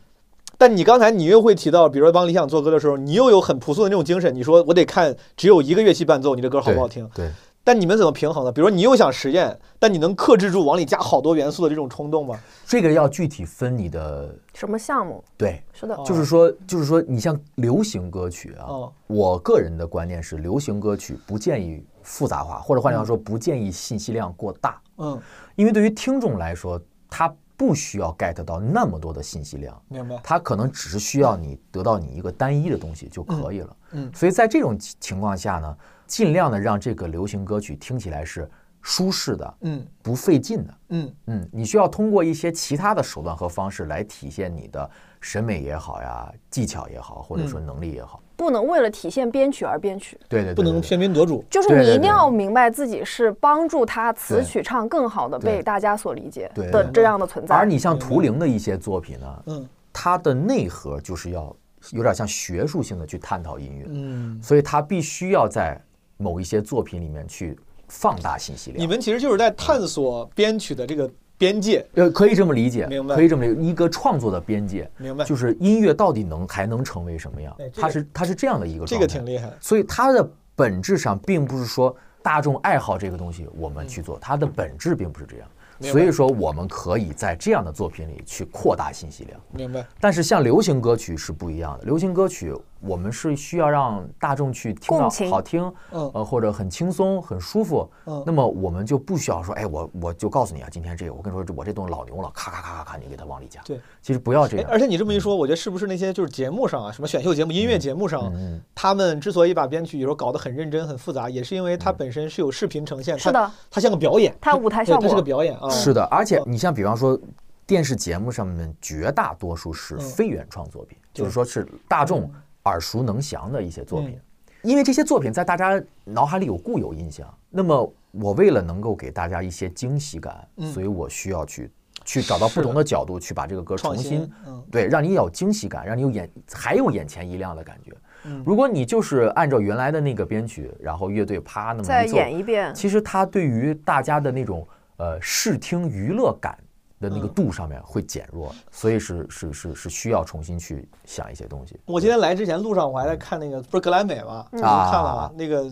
[0.57, 7.05] 但你刚才你又会提到，比如说帮理想做歌的时候，你又有很朴素的那种精神，你说我得看只有一个乐器伴奏，你这歌好不好听？
[7.13, 7.30] 对，
[7.66, 8.51] 但你们怎么平衡呢？
[8.51, 12.39] 比如说你又想实验，但你能克制住往里加好多元素的这种冲动吗？
[12.63, 15.24] 这个要具体分你的什么项目？
[15.36, 25.20] 对，是的，哦就是说就是说你像流行歌曲啊，哦，我个人的观念是，流行歌曲不建议复杂化，或者换句话说，不建议信息量过大，嗯，
[25.55, 30.20] 因为对于听众来说，他不需要 get 到那么多的信息量，明白。
[30.24, 33.76] 他可能只是需要你得到你一个单一的东西就可以了。
[33.93, 35.78] 嗯嗯所以在这种情情况下呢，
[36.08, 38.49] 尽量的让这个流行歌曲听起来是
[38.82, 40.74] 舒适的，嗯不费劲的。
[40.89, 44.89] 嗯嗯，你需要通过一些其他的手段和方式来体现你的
[45.20, 48.22] 审美也好呀，技巧也好，或者说能力也好。
[48.38, 50.20] 不能为了体现编曲而编曲。
[50.28, 51.43] 对对对，不能对喧宾夺主。
[51.49, 57.56] 就是你一定要明白自己是帮助他词曲唱更好的被大家所理解的这样的存在。
[57.56, 61.56] 而你像图灵的一些作品呢，嗯它的内核就是要
[61.91, 65.82] 有点像学术性的去探讨音乐，嗯，所以它必须要在
[66.18, 67.57] 某一些作品里面去
[67.88, 68.82] 放大信息量。
[68.82, 75.24] 你们其实就是在探索编曲的这个边界，呃，可以这么理解，明白可以这么理解，一个创作的边界，明白？
[75.26, 79.51] 就是音乐到底能还能成为什么样它是它是这样的一个这状态，个挺厉害。
[79.59, 85.47] 所以它的本质上并不是说大众爱好这个东西我们去做，它的本质并不是这样。
[85.82, 89.38] 所以说，我们可以在这样的作品里去扩大信息量。
[89.51, 89.86] 明白。
[89.99, 92.55] 但是像流行歌曲是不一样的，流行歌曲
[92.86, 97.90] 我们是需要让大众去听到共情好听，嗯呃，或者很轻松、很舒服。
[98.06, 103.62] 嗯那么我们就不需要说，哎，我我就告诉你啊，今天这个，我跟你说，我这东西老牛了，咔咔咔咔咔，你给它往里加。
[103.64, 104.70] 对，其实不要这哎，样。
[104.72, 115.22] 而且你这么一说，我觉得是不是那些就是节目上啊，什么选秀节目、音乐节目上，嗯，他们之所以把编曲有时候搞得很认真、很复杂，也是因为它本身是有视频呈现，它是的，它像个表演，它舞台对它是个效果。
[115.22, 115.70] 表演啊。
[115.70, 117.20] 是的，而且你像比方说。
[117.68, 122.32] 电视节目上面绝大多数是嗯非原创作品，对就是说是大众
[122.66, 127.28] 耳熟能详的一些作品嗯，因为这些作品在大家脑海里有固有印象。
[127.49, 131.72] 那么我为了能够给大家一些惊喜感，嗯所以我需要去
[132.03, 137.91] 去找到不同的角度去把这个歌重新，嗯对，让你有惊喜感，让你有眼还有眼前一亮的感觉。
[138.26, 146.57] 嗯如果你就是按照原来的那个编曲，然后乐队啪那么再一奏，演一遍，其实它对于大家的那种呃视听娱乐感
[147.00, 147.34] 的那个嗯。
[147.34, 151.80] 度上面会减弱，所以是是是是需要重新去想一些东西。
[151.86, 154.48] 我今天来之前路上我还在看那个，不是格莱美嘛？
[154.52, 155.32] 看了吗？
[155.36, 155.64] 那个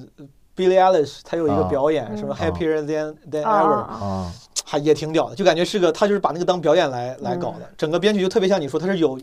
[0.55, 1.69] Billie Eilish 他有一个啊。
[1.69, 4.31] 表演，嗯什么啊 Happier Than Than 啊。
[4.31, 9.19] Ever，还也挺屌的，就感觉是个他就是把那个当表演来来搞的，整个编曲就特别像你说，它是有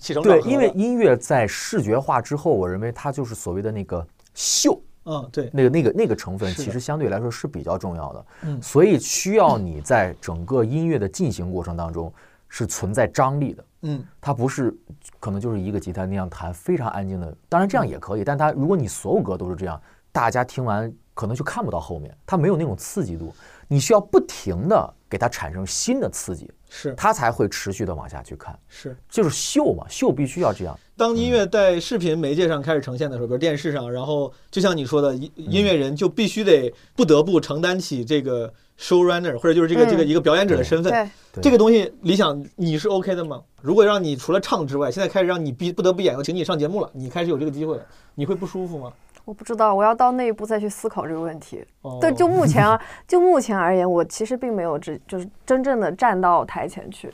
[0.00, 0.52] 起承转对，合对。
[0.52, 8.26] 因为音乐在视觉化之后，我认为它就是所谓的那个秀，嗯对，那个那个那个成分，其实相对来说是比较重要的。
[8.42, 12.12] 嗯所以需要你在整个音乐的进行过程当中
[12.48, 13.64] 是存在张力的。
[13.82, 14.76] 嗯它不是
[15.20, 19.80] 可能就是一个吉他那样弹非常安静的，当然这样也可以，但它如果你所有歌都是这样，
[20.10, 23.32] 大家听完可能就看不到后面，它没有那种刺激度，
[23.68, 28.96] 你需要不停的给它产生新的刺激，是它才会持续的往下去看，是。
[29.08, 41.10] 就是秀嘛，秀必须要这样，当音乐在视频媒介上开始呈现的时候，比如电视上，然后就像你说的，音音乐人就必须得不得不承担起这个 showrunner 或者就是这个嗯这个一个表演者的身份。
[41.42, 43.42] 这个东西，理想你是 OK 的吗？
[43.60, 47.84] 如果让你除了唱之外，现在开始让你必不得不演，请你上节目了，你开始有这个机会了，
[48.14, 48.90] 你会不舒服吗？
[49.26, 51.62] 我不知道，我要到那一步再去思考这个问题。
[51.82, 57.10] 哦对，就目前啊，就目前而言，我其实并没有真就是真正的站到台前去。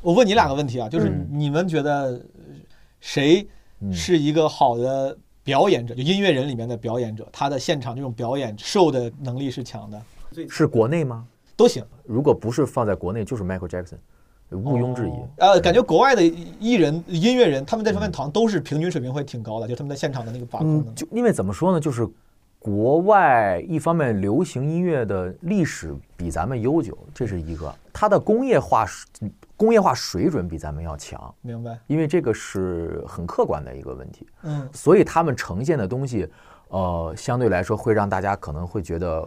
[0.00, 2.20] 我问你两个问题啊，就是嗯你们觉得呃
[3.06, 3.46] 谁
[3.78, 10.02] 嗯是一个好的表演者，就音乐人里面的表演者，他的现场这种表演 show 的能力是强的，
[10.48, 11.24] 是国内吗？
[11.54, 11.84] 都行。
[12.02, 13.98] 如果不是放在国内，就是 Michael Jackson，
[14.50, 15.12] 毋庸置疑。
[15.36, 16.24] 呃，感觉国外的
[16.58, 22.04] 艺人、音乐人，他们在这方面好像都是平均水平会挺高的，就他们在现场的那个把控嗯，就因为怎么说呢，就是
[22.58, 29.06] 国外一方面流行音乐的历史比咱们悠久，这是一个，它的工业化水
[29.56, 31.78] 工业化水准比咱们要强，明白？
[31.86, 36.28] 因为这个是很客观的一个问题，嗯，所以他们呈现的东西，
[36.68, 39.26] 呃，相对来说会让大家可能会觉得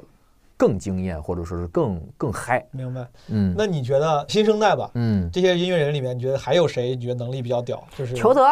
[0.55, 3.07] 更惊艳，或者说是更更嗨，明白。
[3.29, 6.95] 嗯那你觉得新生代吧，嗯，这些音乐人里面，你觉得还有谁？
[6.95, 7.83] 你觉得能力比较屌？
[7.97, 8.45] 就是裘德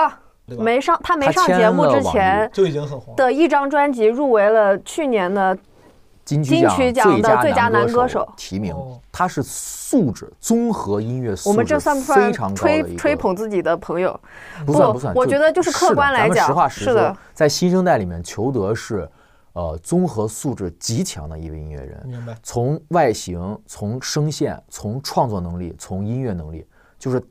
[0.58, 3.16] 没上，他没上节目之前就已经很红了。
[3.18, 5.58] 的一张专辑入围了去年的
[6.28, 14.20] 金金曲奖最的最佳男歌歌手提名哦，他是素质综合音乐素我们这质算不算非常高的吹一个吹捧自己的朋友？
[14.66, 19.10] 不算不算，我觉得就是客观来讲实话实是的说，在新生代里面，裘德是
[19.54, 22.36] 呃综合素质极强的一位音乐人，明白。
[22.44, 26.68] 从外形、从声线、从创作能力、从音乐能力，
[27.00, 27.24] 就是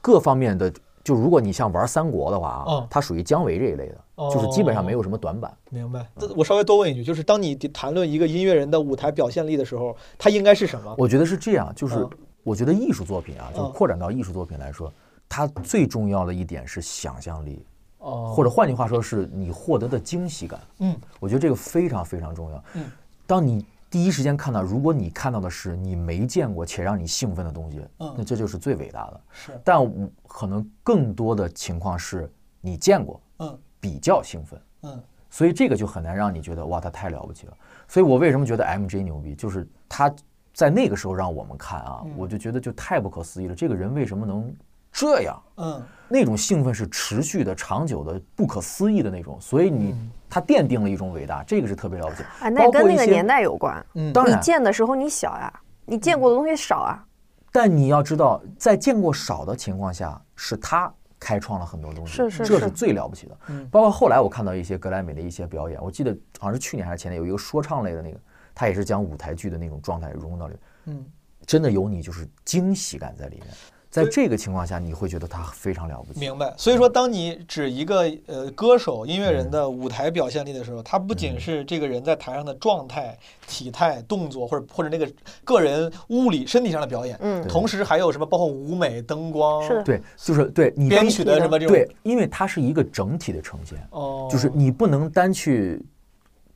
[0.00, 0.72] 各方面的。
[1.04, 3.96] 就如果你像玩三国的话啊，嗯他属于姜维这一类的，
[4.30, 5.56] 就是基本上没有什么短板。
[5.70, 6.06] 明白。
[6.18, 10.94] 这我稍微多问一句，就是当你谈论一个音乐人的舞台表现力的时候，他应该是什么？
[10.98, 12.10] 我觉得是这样，就是嗯
[12.44, 14.92] 我觉得艺术作品啊，就扩展到艺术作品来说，
[15.28, 17.64] 它最重要的一点是想象力，
[17.98, 20.60] 哦或者换句话说，是你获得的惊喜感。
[20.80, 22.64] 嗯，我觉得这个非常非常重要。
[22.74, 22.90] 嗯，
[23.28, 29.20] 当你第一时间看到，如果你看到的是你没见过且让你兴奋的东西，嗯那这就是最伟大的。
[29.30, 29.78] 是但
[30.26, 32.28] 可能更多的情况是
[32.60, 37.52] 你见过，嗯比较兴奋，嗯所以这个就很难让你觉得哇，他太了不起了。
[37.88, 40.14] 所以我为什么觉得 MJ 牛逼，就是他
[40.54, 43.54] 在那个时候让我们看啊，嗯我就觉得就太不可思议了。
[43.54, 44.54] 这个人为什么能
[44.92, 45.42] 这样？
[45.56, 49.96] 嗯那种兴奋是持续的、长久的、不可思议的那种，所以你
[50.28, 52.22] 他奠定了一种伟大，这个是特别了不起。
[52.40, 53.84] 啊，那跟那个年代有关。
[54.12, 55.50] 当然，见的时候你小呀，
[55.86, 57.02] 你见过的东西少啊。
[57.50, 63.38] 但你要知道，在见过少的情况下，是他开创了很多东西，是是是这是最了不起的。
[63.48, 68.18] 嗯包括后来我看到一些格莱美的一些表演，我记得好像是去年还是前年有一个说唱类的那个，
[68.52, 70.56] 他也是将舞台剧的那种状态融入到里，
[70.86, 71.06] 嗯，
[71.46, 73.46] 真的有你就是惊喜感在里面。
[73.92, 76.18] 在这个情况下，你会觉得他非常了不起。
[76.18, 76.54] 明白。
[76.56, 85.06] 所以说，当你指一个呃歌手、音乐人的舞台表现力的时候，他不仅是这个人在台上的状态、体态、动作，或者或者那个
[85.44, 87.46] 个人物理身体上的表演，嗯。
[87.46, 89.82] 同时还有什么包括舞美、灯光，是。
[89.82, 95.84] 对，就是对你编曲的什么这种，对，因为它是一个整体的呈现，哦，就是你不能单去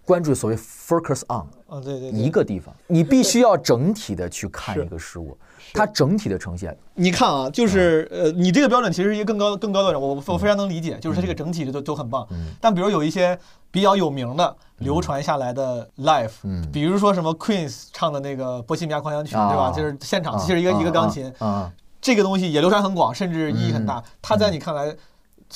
[0.07, 5.37] 关注所谓 focus on 啊，对对对，一个地方，你必须要整体的去看一个事物，
[5.73, 6.77] 它整体的呈现。
[6.95, 8.25] 你看啊，就是嗯。
[8.25, 12.27] 呃，你这个标准其实是一个更高更高的我我非常能理解，就是它这个整体都都很棒。
[12.31, 12.49] 嗯。
[12.61, 13.39] 但比如有一些
[13.71, 19.49] 比较有名的流传下来的 live，嗯比如说什么 Queen 唱的那个《波西米亚狂想曲》，啊。
[19.49, 19.71] 对吧？
[19.71, 20.39] 就是现场啊。
[20.39, 21.33] 其实一个啊一个钢琴，
[22.01, 23.97] 这个东西也流传很广，甚至意义很大。
[23.97, 24.05] 嗯。
[24.23, 24.95] 它在你看来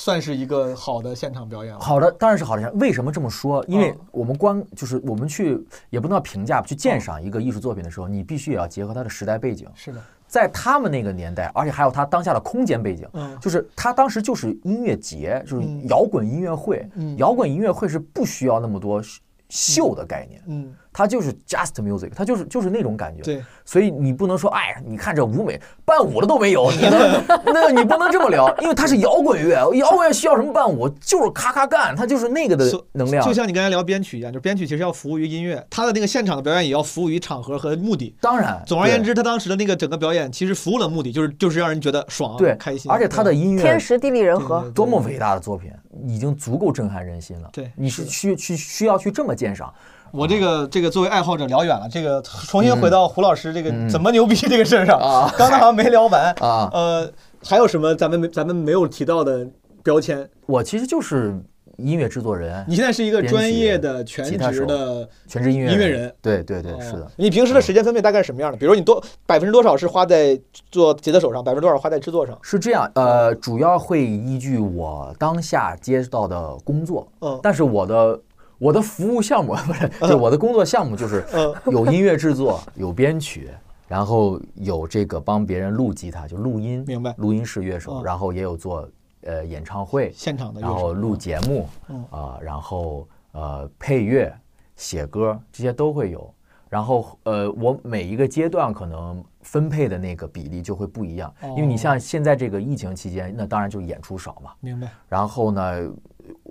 [0.00, 1.80] 算是一个好的现场表演吗？
[1.82, 2.72] 好的，当然是好的。
[2.72, 3.62] 为什么这么说？
[3.68, 9.68] 因为嗯我们观就是我们去也不能叫评价，去鉴赏一个艺术作品的时候，你必须也要结合它的时代背景。
[9.74, 19.02] 是的，在他们那个年代，而且还有他当下的空间背景，嗯就是他当时就是音乐节，就是嗯摇滚音乐会，嗯摇滚音乐会是不需要那么多
[19.50, 23.22] 秀的概念，嗯，它就是 just music，它就是就是那种感觉。
[23.22, 30.88] 对，所以你不能说，哎呀，你看这舞美伴舞的都没有，你能那你不能这么聊，因为它是摇滚乐，摇滚乐需要什么伴舞？
[30.88, 33.24] 就是咔咔干，它就是那个的能量。
[33.24, 38.14] 就像你刚才聊编曲一样，就是编曲其实要服务于音乐，它的那个现场的表演也要服务于场合和目的。
[38.20, 45.70] 当然，总而言之，他当时的那个整个表演其实服务的目的，就是就是让人觉得爽、对开心，而且他的音乐天时地利人和多么伟大的作品，
[46.06, 47.48] 已经足够震撼人心了。
[47.52, 49.72] 对你是需去需要去这么鉴赏。
[50.12, 57.10] 我这个这个作为爱好者聊远了，这个重新回到胡老师这个嗯怎么牛逼这个事儿上，啊 刚才好像没聊完啊呃，
[57.44, 59.46] 还有什么咱们没咱们没有提到的
[59.82, 60.28] 标签？
[60.46, 61.34] 我其实就是
[61.76, 66.14] 音乐制作人，你现在是一个专业的全职的全职音乐音乐人。
[66.20, 67.10] 对对对，哦是的。
[67.16, 68.58] 你平时的时间分配大概是什么样的？
[68.58, 70.38] 比如你多百分之多少是花在
[70.70, 72.38] 做吉他手上，百分之多少花在制作上？
[72.42, 78.20] 是这样，呃，主要会依据我当下接到的工作，嗯但是我的
[78.60, 83.48] 我的服务项目 不是，就我的工作项目就是嗯 有音乐制作，有编曲，
[83.88, 88.86] 然后有这个帮别人录吉他，就录音，明白录音室乐手，嗯然后也有做
[89.22, 94.30] 呃演唱会，现场的然后录节目，嗯啊、然后呃配乐、
[94.76, 96.32] 写歌这些都会有。
[96.68, 104.52] 然后呃，我每一个阶段可能分配的那个比例就会不一样，因为你哦像现在这个疫情期间，那当然就演出少嘛。
[104.60, 104.88] 明白？
[105.08, 105.90] 然后呢，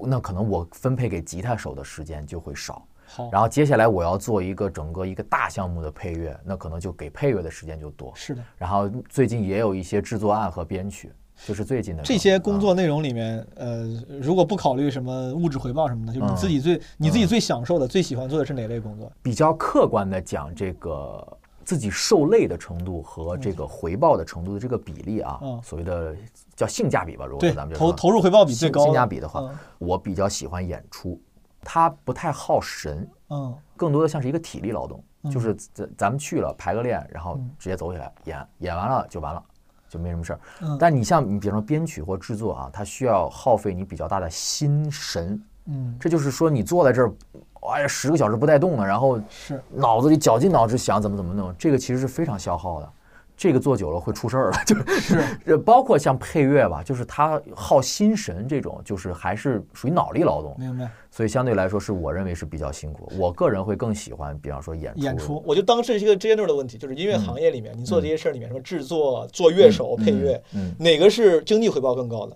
[0.08, 2.86] 那可能我分配给吉他手的时间就会少。
[3.06, 8.12] 好，然后接下来我要做一个整个一个大项目的配乐，那可能就给配乐的时间就多。
[8.16, 8.44] 是的。
[8.56, 11.12] 然后最近也有一些制作案和编曲，
[11.44, 13.88] 就是最近的这些工啊作内容里面，呃，
[14.22, 19.12] 如果不考虑什么物质回报什么的，就是你嗯自己最、你自己最享受的、最喜欢做的是哪类工作？
[19.24, 21.38] 比较客观的讲，这个
[21.70, 25.62] 自己受累的程度和这个回报的程度的这个比例啊，嗯。
[25.62, 26.16] 所谓的
[26.56, 27.28] 叫性价比吧。
[27.28, 28.86] 如果说咱们就投说投入回报比最性高的。
[28.88, 29.56] 性价比的话，嗯。
[29.78, 31.22] 我比较喜欢演出，
[31.62, 33.56] 它不太耗神，嗯。
[33.78, 35.30] 更多的像是一个体力劳动，嗯。
[35.30, 37.52] 就是咱咱们去了排个练，然后嗯。
[37.60, 39.44] 直接走起来演，演完了就完了。
[39.88, 40.76] 就没什么事儿，嗯。
[40.80, 47.14] 但你像你比方说编曲或制作啊，它需要耗费你比较大的心神，嗯，这就是说你坐在这儿，
[47.62, 52.90] 哎呀十个小时不带动的，然后是脑子里绞尽脑汁想怎么怎么弄，这个其实是非常消耗的。
[53.38, 60.92] 这个做久了会出事儿了， 就是是包括像配乐吧，就是它耗心神这种，就是还是属于脑力劳动，明白。
[61.10, 63.10] 所以相对来说是我认为是比较辛苦。
[63.18, 72.36] 我个人会更喜欢，比方说演出，演出，我就当这是一个 general 的问题，就是音乐嗯行业里面，你做这些事儿里面，什么制作、做乐手、配乐，嗯哪个是经济回报更高的？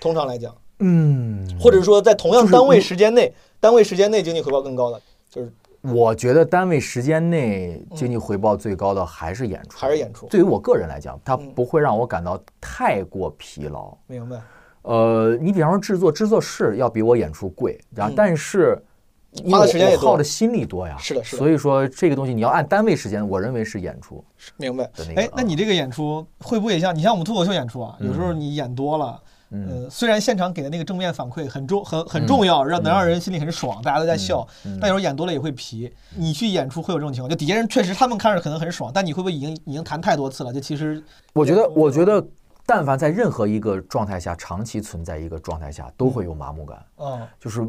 [0.00, 3.30] 通常来讲，嗯，或者说在同样单位时间内，
[3.60, 10.26] 单位时间内经济回报更高的，就是我觉得单位时间内经济回报最高的还是演出，还是演出。
[10.26, 13.96] 对于我个人来讲，它嗯不会让我感到太过疲劳。
[14.06, 14.40] 明白。
[14.82, 18.80] 呃，你比方说制作，制作是要比我演出贵，然后嗯但是
[19.50, 20.96] 花的时间也多耗的心力多呀。
[20.98, 24.24] 是的是的所以说这个东西你要按单位时间，我认为是演出
[24.56, 25.14] 明白的那。
[25.14, 25.20] 个。
[25.20, 27.96] 哎，那你这个演出会不会也像你像我们脱口秀演出啊？
[28.00, 35.90] 有时候你演多了，嗯呃，虽然现场给的那个正面反馈很重很很重要，让能让人心里很爽，大家都在笑，嗯但有时候演多了也会皮。
[36.14, 40.52] 你去演出会有这种情况，就底下人确实他们看着可能很爽，但你会不会已经已经谈太多次了？
[40.52, 42.22] 就其实我觉得，我觉得，
[42.66, 46.84] 但凡在任何一个状态下长期存在一个状态下，都会有麻木感。
[46.96, 47.66] 哦，就是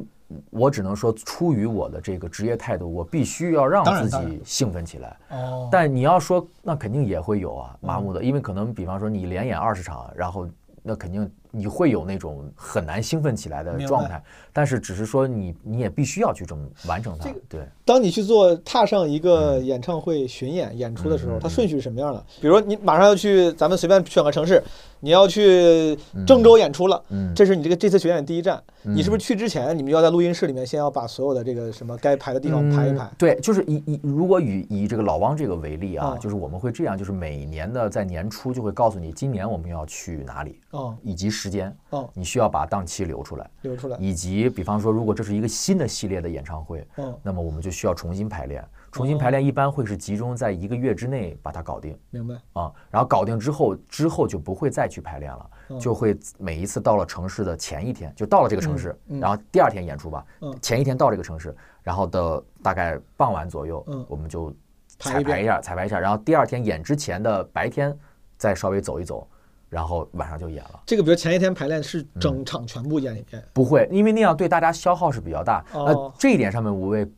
[0.49, 5.17] 我只能说，出于我的这个职业态度，我必须要让自己兴奋起来。
[5.30, 10.47] 哦，但你要说，那肯定也会有啊，麻木的，因为可能比方说你连演二十场，然后
[10.84, 14.21] 那肯定你会有那种很难兴奋起来的状态，
[14.53, 17.39] 但是只是说你你也必须要去这么完成它这个。
[17.49, 22.23] 对，当你去做踏上一个嗯演唱会巡演演出的时候，它顺序是什么样的？
[22.39, 24.61] 比如你马上要去，咱们随便选个城市，
[24.99, 25.97] 你要去
[26.27, 28.95] 郑州演出了，嗯这是你这个这次巡演第一站，嗯。
[28.95, 33.05] 你是不是去之前，你们要在录音室里面先要把所有的这个什么该排的地方排一排？
[33.05, 33.11] 嗯？
[33.17, 43.97] 对，就是以以如果以以这个老汪这个为例啊，嗯就是我们会这样，就是每年的在年初就会告诉你，今年我们要去哪里，哦以及时间，哦，你需要把档期留出来，留出来。
[43.99, 48.63] 以及比方说，如果这是一个新的系列的演唱会，嗯，那么我们就需要重新排练。
[48.91, 52.35] 重新排练一般会是集中在一个月之内把它搞定明白。
[52.53, 64.53] 啊，然后搞定之后，之后就不会再去排练了，嗯就会每一次到了城市的前一天，就到了这个城市，然后第二天演出吧，嗯前一天到这个城市，然后的大概傍晚左右，嗯我们就
[64.97, 67.97] 彩排一下，彩排一下，然后第二天演之前的白天
[68.37, 69.27] 再稍微走一走，
[69.69, 70.79] 然后晚上就演了。
[70.85, 73.43] 这个比如前一天排练是嗯整场全部演一遍。
[73.53, 75.63] 不会，因为那样对大家消耗是比较大。
[75.73, 77.09] 哦呃，这一点上面，五位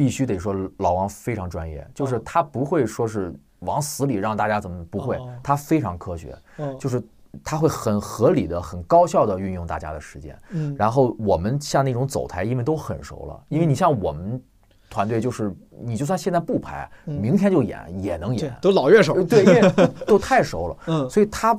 [0.00, 7.02] 必须得说老王非常专业，就是哦他不会说是往死里让大家怎么不会哦，他非常科学，哦，就是
[7.44, 10.34] 他会很合理的、很高效的运用大家的时间。
[10.52, 14.42] 嗯，然后我们像那种走台，因为都很熟了，因为你像我们
[14.88, 19.22] 团队，就是你就算现在不排，嗯明天就演也能演，，都老乐手呃。
[19.22, 19.60] 对，因为
[20.08, 20.76] 都太熟了。
[20.86, 21.54] 嗯所以他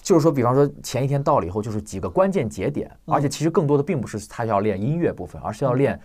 [0.00, 6.00] 就是说，比方说前一天到了以后，就是几个关键节点，嗯而且其实更多的并不是他要练音乐部分，而是要练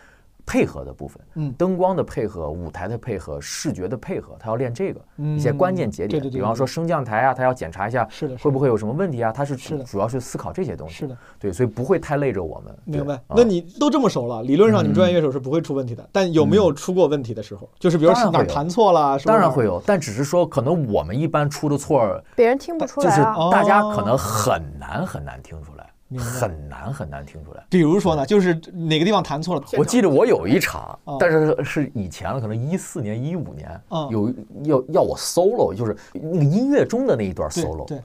[0.45, 6.21] 配合的部分，嗯灯光的配合、舞台的配合、视觉的配合，他要练这个嗯一些关键节点。
[6.21, 10.95] 对对对比方说升降台啊，他要检查一下是的会不会有什么问题啊，他是是主要是思考这些东西。
[10.95, 12.75] 是的，对，所以不会太累着我们。
[12.85, 13.15] 明白。
[13.15, 16.07] 啊那你都这么熟了，理论上你们专业乐手是不会出问题的。
[16.11, 17.67] 但有没有出过问题的时候？
[17.79, 23.35] 就是比如是哪弹错了，当然会有，但只是说可能我们一般出的错，别人听不出就是来啊。
[23.35, 25.74] 哦大家可能很难很难听出来，
[26.17, 27.63] 很难很难听出来。
[27.69, 34.33] 比如说呢，就是哪个地方弹错了，我记得我有一场哦，但是是以前了，可能一四年、一五年嗯，有
[34.63, 38.01] 要要我 solo，就是那个音乐中的那一段 solo，对，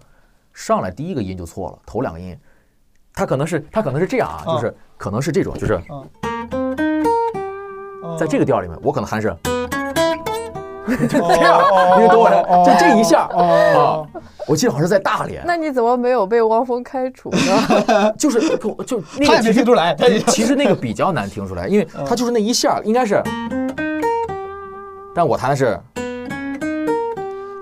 [0.53, 2.37] 上来第一个音就错了，头两个音，
[3.13, 4.55] 他可能是他可能是这样啊，嗯。
[4.55, 5.81] 就是可能是这种，就是
[8.19, 9.35] 在这个调里面，我可能还是
[10.87, 11.63] 这样
[12.01, 14.03] 你懂我的就这一下啊，
[14.47, 18.13] 我记得好像是在大连，那你怎么没有被汪峰开除呢？
[18.19, 19.97] 就是就那他没个其实听出来，
[20.27, 23.23] 其实那个比较难听出来，因为他就是那一下应该是，
[25.15, 25.79] 但我弹的是，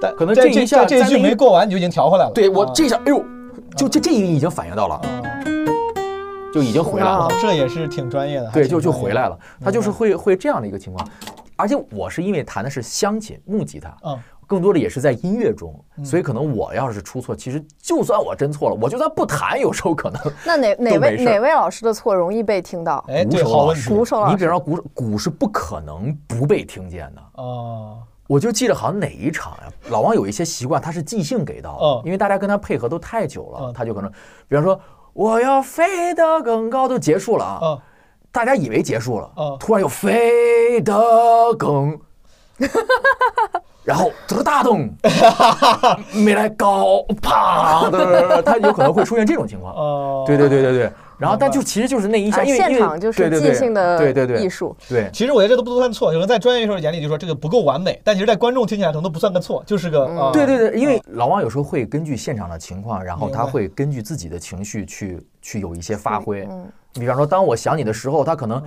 [0.00, 2.30] 但可能这一下这一句没过完，你就已经调回来了。
[2.32, 3.22] 对我这下，哎呦，
[3.76, 5.00] 就这这一已经反应到了，
[6.54, 7.28] 就已经回来了。
[7.40, 9.38] 这也是挺专业的，对，就就回来了。
[9.62, 11.06] 他就是会会这样的一个情况，
[11.58, 15.74] 而且我是因为弹的是乡琴木吉他，嗯，更多的也是在音乐中，
[16.04, 23.04] 所以可能我要是出错，其实就算我真错了，我就算不弹，有时候可能 那哪哪位哪位老师的错容易被听到？
[23.08, 27.22] 哎，鼓对，手老师好问题鼓手老师你比方说鼓手鼓是不可能不被听见的。
[27.42, 27.98] 哦，
[28.28, 34.10] 我就记得好像哪一场呀、老王有一些习惯，他是即兴给到的，嗯因为大家跟他配合都太久了，嗯他就可能，
[34.46, 34.80] 比方说
[35.12, 37.80] 我要飞得更高，都结束了啊，嗯
[38.30, 40.94] 大家以为结束了，嗯突然又飞得
[41.58, 41.98] 更，
[43.84, 44.88] 然后这个大洞。
[46.14, 49.74] 没来高，啪的，他有可能会出现这种情况。
[49.74, 54.42] 哦，对对对对对，然后但就其实就是那一下，啊，因为因为现场就是对对对即兴的对对对。
[54.42, 54.76] 艺术。
[54.88, 55.08] 对。
[55.12, 66.46] 其实我觉得这都不算错，有人在专业乐手眼里就说这个不够完美，但其实，在观众听起来可能都不算个错，就是个啊，对对对，因为老王有时候会根据现场的情况，然后他会根据自己的情绪去去有一些发挥。
[66.50, 66.66] 嗯，
[66.98, 68.62] 比方说，当我想你的时候，他可能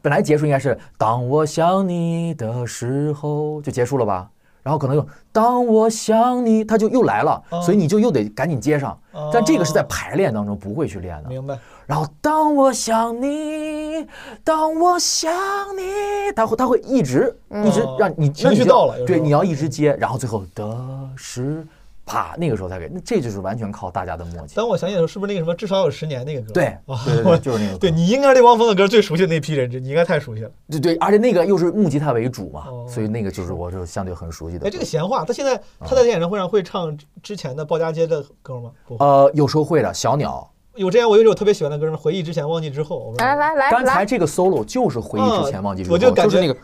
[0.00, 4.28] 本来结束应该是“当我想你的时候”就结束了吧，
[4.62, 8.96] 然后可能又“当我想你”，他就又来了，哦所以你就又得赶紧接上。
[9.32, 11.28] 但这个是在哦排练当中不会去练的。
[11.28, 11.58] 明白。
[11.84, 14.06] 然后当我想你，
[14.44, 15.32] 当我想
[15.76, 20.78] 你，它会它会一直一直让你情绪到了对，你要一直接，然后最后的
[21.16, 21.66] 是
[22.04, 24.54] 啪，那个时候才给，那这就是完全靠大家的默契。
[24.56, 26.52] 当我想起的时候，是不是那个什么至少有十年那个歌？
[26.52, 27.78] 对啊对 就是那个歌。
[27.78, 30.50] 对你应该是对汪峰的歌最熟悉的那批人，你应该太熟悉了。
[30.70, 34.66] 对对，而且那个又是木吉他为主嘛，哦所以那个就是我就相对很熟悉的歌。
[34.66, 38.70] 哎，这个闲话，他现在他在演唱会上会唱之前的鲍家街的歌吗？
[38.86, 38.96] 不。
[38.96, 40.48] 呃，有时候会的，小鸟。
[40.74, 43.12] 有之前我有一首特别喜欢的歌，什么回忆之前，忘记之后。
[43.18, 46.58] 来来来来刚才这个 solo 就是回忆之前忘记之后，我就感觉是那个，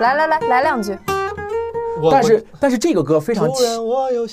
[0.00, 1.17] 来来来来两句，我
[2.10, 3.64] 但是但是这个歌非常奇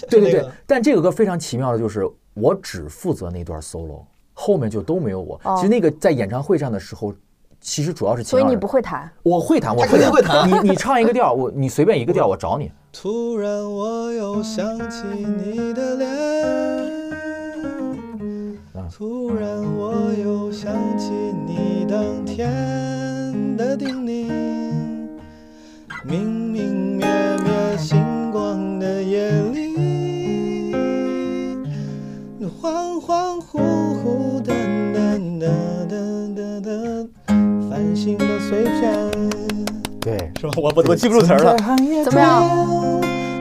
[0.09, 5.39] 对对对但这个歌非常奇妙的就是，我只负责那段 solo，后面就都没有我。
[5.43, 7.13] 哦其实那个在演唱会上的时候，
[7.61, 9.09] 其实主要是秦所以你不会弹。
[9.23, 10.47] 我会弹，我肯定会弹。
[10.49, 12.71] 你你唱一个调，我你随便一个调，我找你。
[12.93, 16.07] 突然我又想起你的脸，
[18.95, 21.11] 突然我又想起
[21.45, 24.29] 你当天的叮咛，
[26.05, 26.53] 明
[37.95, 38.93] 繁星的碎片。
[40.01, 40.53] 对，是吧？
[40.57, 41.55] 我我我记不住词儿了。
[42.03, 42.43] 怎么样？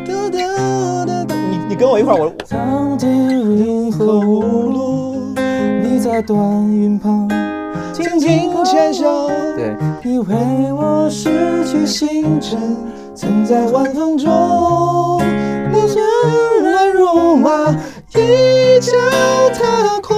[0.06, 5.35] 哒哒哒哒你你跟我一块儿，我当电影和无路，
[5.82, 6.39] 你在短
[6.70, 7.28] 云旁
[7.93, 9.28] 轻轻牵手。
[9.56, 9.74] 对，
[10.09, 10.36] 以为
[10.72, 12.76] 我失去星辰，
[13.12, 15.20] 曾在晚风中，
[15.72, 16.01] 你虽
[16.62, 17.72] 然如马，
[18.14, 18.93] 一脚
[19.52, 20.14] 踏空。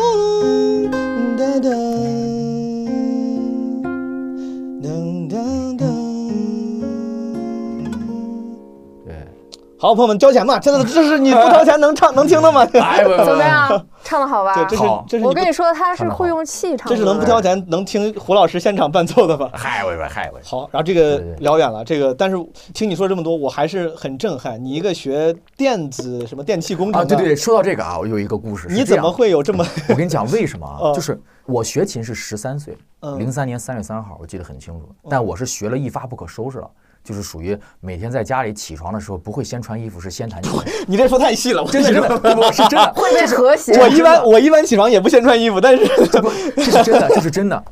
[9.78, 12.64] 好，朋友们交钱吧，这是 这是你不掏钱能唱能听的吗？
[12.72, 13.86] 怎么样？
[14.02, 14.54] 唱的好吧？
[14.56, 16.94] 对，这是好这是我跟你说，他是会用气唱的。
[16.94, 19.50] 这是能不掏钱能听胡老师现场伴奏的吧？
[19.52, 22.36] 嗨喂喂嗨喂，好，然后这个聊远了，这个但是
[22.72, 24.62] 听你说这么多，我还是很震撼。
[24.62, 28.68] 你一个学电子什么电气工程啊，的，对对对，说到这个啊，我有一个故事。
[28.70, 29.62] 你怎么会有这么？
[29.90, 30.78] 我跟你讲为什么啊？
[30.84, 34.88] 嗯就是我学琴是十三岁，嗯零三年三月三号，我记得很清楚。
[35.10, 36.70] 但我是学了一发不可收拾了，
[37.06, 40.52] 就是属于每天在家里起床的时候不会先穿衣服，是先弹 琴。
[40.88, 43.72] 你这说太细了，我真的真的，我是真的，会被和谐。
[43.78, 45.86] 我一般我一般起床也不先穿衣服，但是
[46.56, 47.64] 这是真的，这是真的。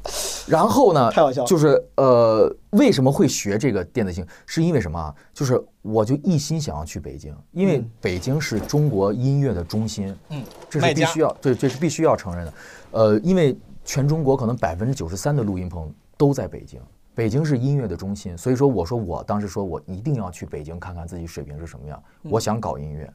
[0.47, 4.25] 然后呢，太好笑了就是呃，为什么会学这个电子琴？
[4.47, 5.13] 是因为什么啊？
[5.33, 10.41] 就是我就一心想要去北京，因为嗯北京是中国音乐的中心，嗯，
[10.71, 12.53] 这是必须要对，这是必须要承认的。
[12.93, 16.81] 呃，因为全中国可能百分之九十三的录音棚都在北京。
[17.15, 22.31] 北京是音乐的中心，所以说我说我当时说我一定要去北京看看自己水平是什么样，嗯。
[22.31, 23.13] 我想搞音乐，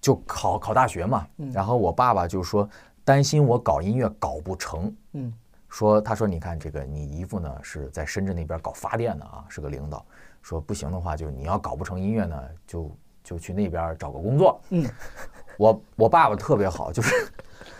[0.00, 1.26] 就考考大学嘛。
[1.38, 1.50] 嗯。
[1.52, 2.68] 然后我爸爸就说
[3.04, 5.32] 担心我搞音乐搞不成，嗯，
[5.68, 10.04] 说他说你看这个你姨父呢是在深圳那边搞发电的啊，是个领导，
[10.42, 12.90] 说不行的话就是你要搞不成音乐呢，就
[13.24, 14.60] 就去那边找个工作。
[14.70, 14.84] 嗯，
[15.58, 17.14] 我我爸爸特别好，就是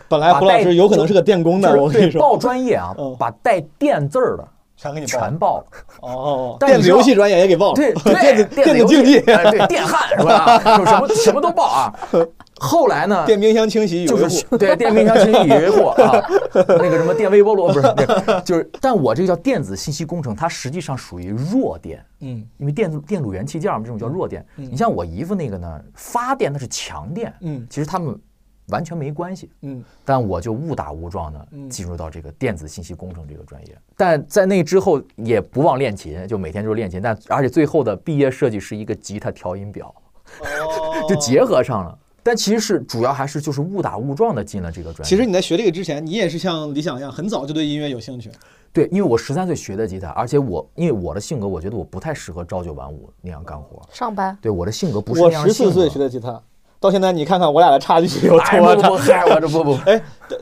[0.08, 5.58] 本来胡老师有可能是个电工的，我跟你说，报专业啊嗯，把带电字儿的全给你全报。
[5.58, 5.66] 了。
[6.02, 7.72] 哦，电子游戏专业也给报。
[7.72, 10.58] 了， 对电子，电子竞技，哎对电焊是吧？
[10.78, 11.92] 就 什么什么都报啊。
[12.58, 16.22] 后来呢，电冰箱清洗与维就是护，对电冰箱清洗与维护啊，
[16.54, 22.42] 那个什么电微波炉不是，对就是，但我这个叫电子信息工程，它实际上属于弱电，嗯。
[22.56, 24.44] 因为电子电路元器件嘛，这种叫弱电。
[24.54, 27.66] 你像我姨夫那个呢，发电那是强电，嗯。
[27.68, 28.18] 其实他们
[28.68, 29.50] 完全没关系。
[29.62, 39.94] 嗯，但我就误打误撞的嗯进入到这个电子信息工程这个专业，但在那之后也不忘练琴，就每天就是练琴，但而且最后的毕业设计是一个吉他调音表，
[40.40, 41.98] 哦 就结合上了。
[42.22, 45.08] 但其实是主要还是就是误打误撞的进了这个专业。
[45.08, 48.28] 其实你在学这个之前，你也是像李想一样，很早就对音乐有兴趣。
[48.72, 53.80] 对，因为我十三岁学的吉他，而且我因为我的性格，我觉得我不太适合朝九晚五那样干活。
[53.92, 56.42] 上班对，我的性格不是我十四岁学的吉他，
[56.78, 59.02] 到现在你看看我俩的差距有哎，多大不不，。
[59.02, 60.00] 嗨，我这不不，哎，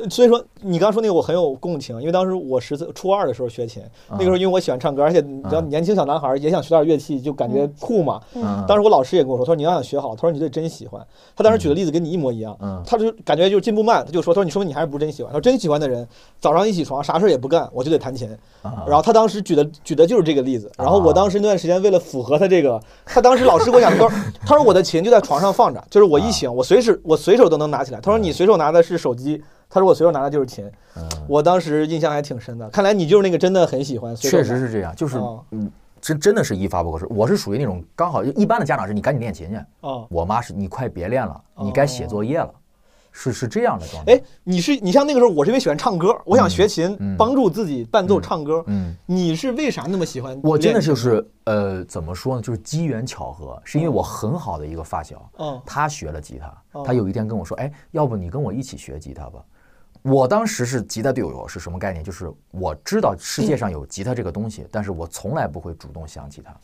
[0.09, 8.21] 所以说你刚刚说那个我很有共情，因为当时我十四初二的时候学琴，那个时候因为我喜欢唱歌，而且你知道嗯年轻小男孩也想学点乐器，就感觉酷嘛。
[8.35, 11.05] 嗯当时我老师也跟我说，他说你要想学好，他说你得真喜欢。
[11.37, 15.31] 他当时举的例子跟你一模一样，嗯他就感觉就是进步慢，他就说，他说你说明你还是不是真喜欢。
[15.33, 16.07] 他说真喜欢的人，
[16.41, 18.29] 早上一起床啥事儿也不干，我就得弹琴。
[18.63, 24.11] 啊然后他当时举的举的就是这个例子，然后我当时那段时间为了符合他这个，他当时老师给我讲，他说
[24.47, 28.01] 他说我的琴就在床上放着，就是我一醒，我随时我随手都能拿起来。
[28.01, 30.65] 他说你随手拿的是手机，他说我随手拿的就是琴。
[30.97, 35.71] 嗯我当时印象还挺深的，看来你就是那个真的很喜欢，确实是这样，就是哦嗯，
[36.01, 37.07] 真真的是一发不可收。
[37.09, 40.07] 我是属于那种刚好一般的家长是你赶紧练琴去，啊。
[40.09, 42.51] 我妈是你快别练了，你该写作业了，
[43.11, 44.13] 是是这样的状态。
[44.13, 48.63] 哎，你是你像那个时候，我是因为喜欢唱歌，我想学琴，嗯帮助自己伴奏唱歌。
[48.69, 50.39] 嗯，你是为啥那么喜欢？
[50.45, 59.43] 我真的就是呃，怎么说呢，就是机缘巧合，是因为我很好的一个发小，嗯他学了吉他，哦他有一天跟我说，哎，要不你跟我一起学吉他吧。
[60.05, 62.05] 我当时是吉他队友是什么概念？
[62.05, 66.55] 就是我知道世界上有吉他这个东西，但是我从来不会主动想吉他。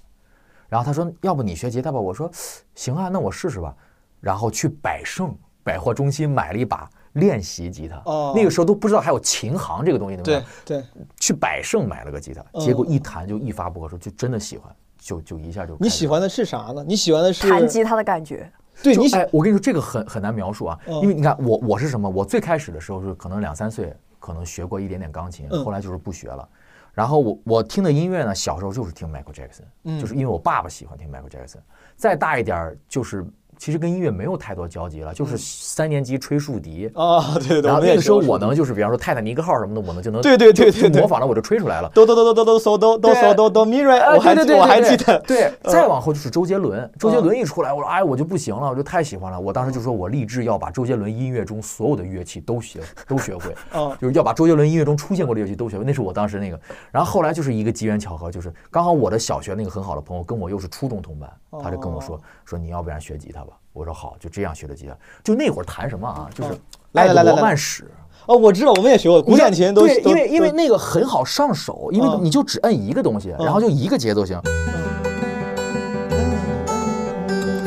[0.68, 1.98] 然后他说，要不你学吉他吧？
[1.98, 2.30] 我说，
[2.74, 3.74] 行啊，那我试试吧。
[4.20, 5.34] 然后去百盛
[5.64, 10.78] 百货中心买了一把练习吉他，哦那个时候都不知道还有琴行这个东西，对吧对？
[10.78, 10.86] 对，
[11.18, 16.84] 去百盛买了个吉他，嗯结果一弹就一发不可收，就真的喜欢，就就一下就你喜欢的是啥呢？
[16.86, 22.09] 你喜欢的是弹吉他的感觉，就对你喜哎，我跟你说这个很很难描述啊，嗯因为你看我我是什么？
[22.09, 26.48] 我最开始的时候是可能两三岁，可能学过一点点钢琴，嗯后来就是不学了。
[26.93, 31.59] 然后我我听的音乐呢，小时候就是听 Michael Jackson，、嗯就是因为我爸爸喜欢听 Michael Jackson。
[31.97, 33.24] 再大一点儿就是
[33.60, 36.90] 其实跟音乐没有太多交集了，就是三年级吹竖笛。
[36.94, 41.90] 啊，对对对，然后那个时候我能就是比方说泰坦尼克号什么的，我能就能对对对对模仿了我就吹出来了。
[41.94, 49.38] 哆哆哆哆哆哆嗦哆哆嗦哆哆咪瑞，啊我还我还记得，对，再往后就是周杰伦，周杰伦一出来，我说哎，我就不行了，我就太喜欢了。
[49.38, 55.84] 我当时就说我立志要把周杰伦音乐中所有的乐器都学都学会，啊就是要把周杰伦音乐中出现过的乐器都学会。
[55.84, 56.58] 那是我当时那个，
[56.90, 61.30] 然后后来就是一个机缘巧合，就是刚好我的小学那个很好的朋友跟我又是初中同班，
[61.62, 62.18] 他就跟我说
[62.51, 63.52] 说你要不然学吉他吧。
[63.72, 64.97] 我说好，就这样学的吉他。
[65.22, 66.28] 就那会儿弹什么啊？
[66.35, 66.51] 就是
[66.94, 67.89] 爱德来来来来来罗曼史。
[68.27, 74.40] 哦，我知道，我们也学过古典琴，都对，都因为因为那个很好上手，因为嗯你就只摁一个东西，然后就一个节奏型。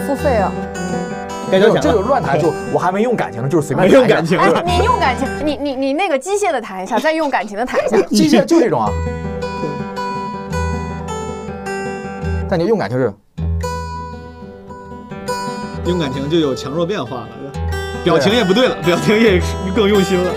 [0.06, 0.52] 付费啊！
[1.50, 8.02] 该交钱了这种乱弹就我还没用感情呢，就是随便没用感情哎，你用感情，你你你那个机械的弹一下，再用感情的弹一下。
[8.08, 8.90] 机械就这种啊。
[12.50, 13.12] 但你用感情是，
[15.86, 17.28] 用感情就有强弱变化了，
[18.06, 19.42] 表情也不对了，表情也
[19.76, 20.34] 更用心了。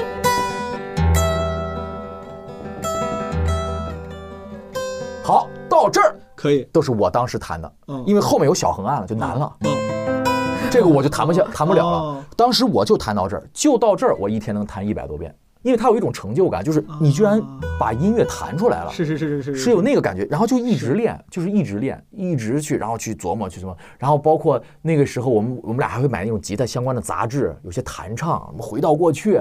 [5.22, 10.24] 好，到这儿可以，都是我当时弹的嗯，因为后面有小横按了就难了，嗯，
[10.68, 12.16] 这个我就弹不下弹不了哦。
[12.16, 12.26] 了。
[12.36, 15.32] 当时我就弹到这儿，就到这儿，我一天能弹一百多遍，
[15.66, 17.42] 因为它有一种成就感，就是你居然
[17.76, 18.90] 把音乐弹出来了。
[18.92, 29.38] 是是是是是是有那个感觉，然后就一直练，就是一直练，一直去，然后去琢磨去琢磨，然后包括那个时候我们我们俩还会买那种吉他相关的杂志，有些弹唱，什么回到过去，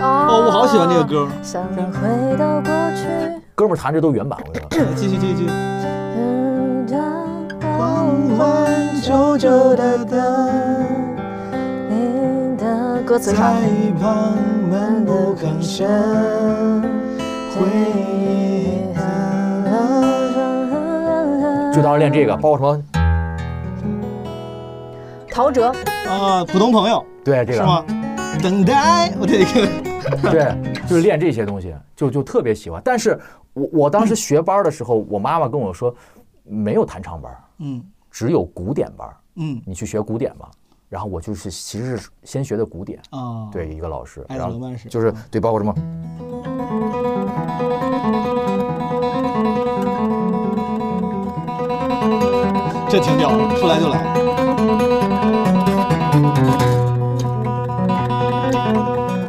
[0.00, 1.28] 哦我好喜欢那个歌。
[1.42, 3.08] 想回到过去。
[3.56, 4.94] 哥们儿弹这都原版，我跟你说。
[4.94, 5.50] 继续继续继续。
[9.02, 10.93] 久久的等，
[13.04, 13.54] 歌词上，
[14.00, 14.34] 旁
[14.70, 16.80] 漫不吭声，
[17.52, 18.94] 回忆
[21.74, 22.82] 就当时练这个，包括什么？
[25.30, 25.70] 陶喆，
[26.08, 27.84] 啊，普通朋友对，这个是吗？
[28.42, 29.44] 等待，我这个
[30.30, 30.56] 对，
[30.88, 32.80] 就是练这些东西，就就特别喜欢。
[32.82, 33.20] 但是
[33.52, 35.94] 我我当时学班的时候，我妈妈跟我说，
[36.42, 39.06] 没有弹唱班，嗯只有古典班，
[39.36, 40.50] 嗯你去学古典吧。
[40.94, 45.74] 然后我就是其实是先学的古典，啊，对一个老师，然后就是对，包括什么。
[52.88, 54.04] 这挺屌的，说来就来。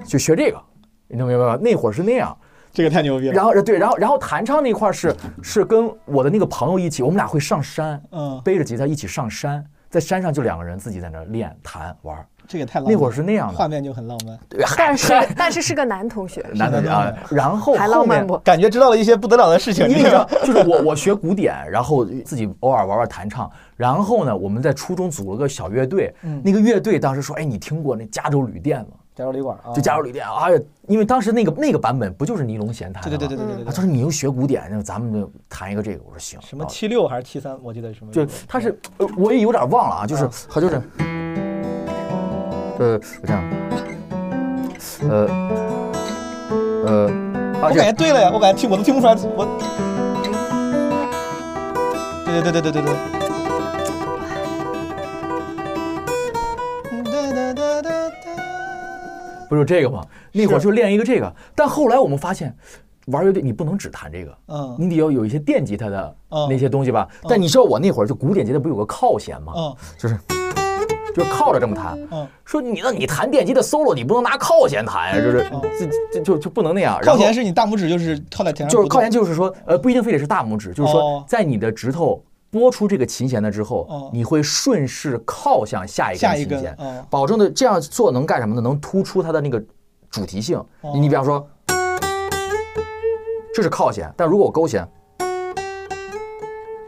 [0.05, 0.61] 就学这个，
[1.07, 1.57] 你能明白吗？
[1.59, 2.37] 那会儿是那样，
[2.71, 3.33] 这个太牛逼了。
[3.33, 18.37] 然后对，然后然后弹唱那块儿是是跟我的那个朋友一起，我们俩会上山，嗯背着吉他一起上山，在山上就两个人自己在那儿练弹玩儿，这个太浪漫那会儿是那样的，画面就很浪漫，对但是但是是个男同学，男的啊，然后还浪漫不？
[18.39, 19.87] 感觉知道了一些不得了的事情。
[19.87, 28.97] 因为你知道，就是我我学古典，然后自己偶尔玩玩弹唱，然后呢，我们在初中组了个小乐队，嗯那个乐队当时说，哎，你听过那加州旅店吗？
[29.15, 33.17] 加州旅馆啊，就加州旅店，哎呀，因为当时那个那个版本不就是尼龙弦弹的吗？
[33.17, 36.01] 对对对对对对啊，他，说你又学古典，那咱们就弹一个这个。
[36.05, 36.37] 我说行。
[36.41, 37.57] 什么啊七六还是七三？
[37.63, 38.11] 我记得什么？
[38.11, 40.75] 就他是，呃我也有点忘了啊，就是他就是，
[42.77, 43.41] 呃，我这样，
[45.09, 45.27] 呃，
[46.85, 47.07] 呃，
[47.61, 49.47] 啊，我感觉对了呀，我感觉听我都听不出来，我。
[52.25, 53.14] 对对对对对对对。
[59.49, 60.03] 不是这个吗？
[60.31, 62.55] 那会儿就练一个这个，但后来我们发现，
[63.07, 67.07] 玩乐队你不能只弹这个，嗯你得要有一些电吉他的嗯那些东西吧。
[67.27, 69.53] 但你知道我那会儿就古典吉他不有个靠弦吗？
[69.55, 70.17] 嗯就是
[71.15, 71.97] 就是靠着这么弹。
[72.11, 76.99] 嗯，说你那你弹电吉他 solo，你不能拿靠弦弹呀，就是嗯这这就就不能那样。
[77.03, 88.61] 靠弦是你大拇指就是靠在田上，就是靠弦，就是说，呃，不一定非得是大拇指，就是说哦，在你的指头拨出这个琴弦的之后，哦你会顺势靠向下一根根琴弦，哦保证的这样做能干什么呢？
[88.61, 89.61] 能突出它的那个
[90.09, 90.57] 主题性。
[90.81, 91.45] 哦你你比方说，
[93.53, 94.87] 这是靠弦，但如果我勾弦，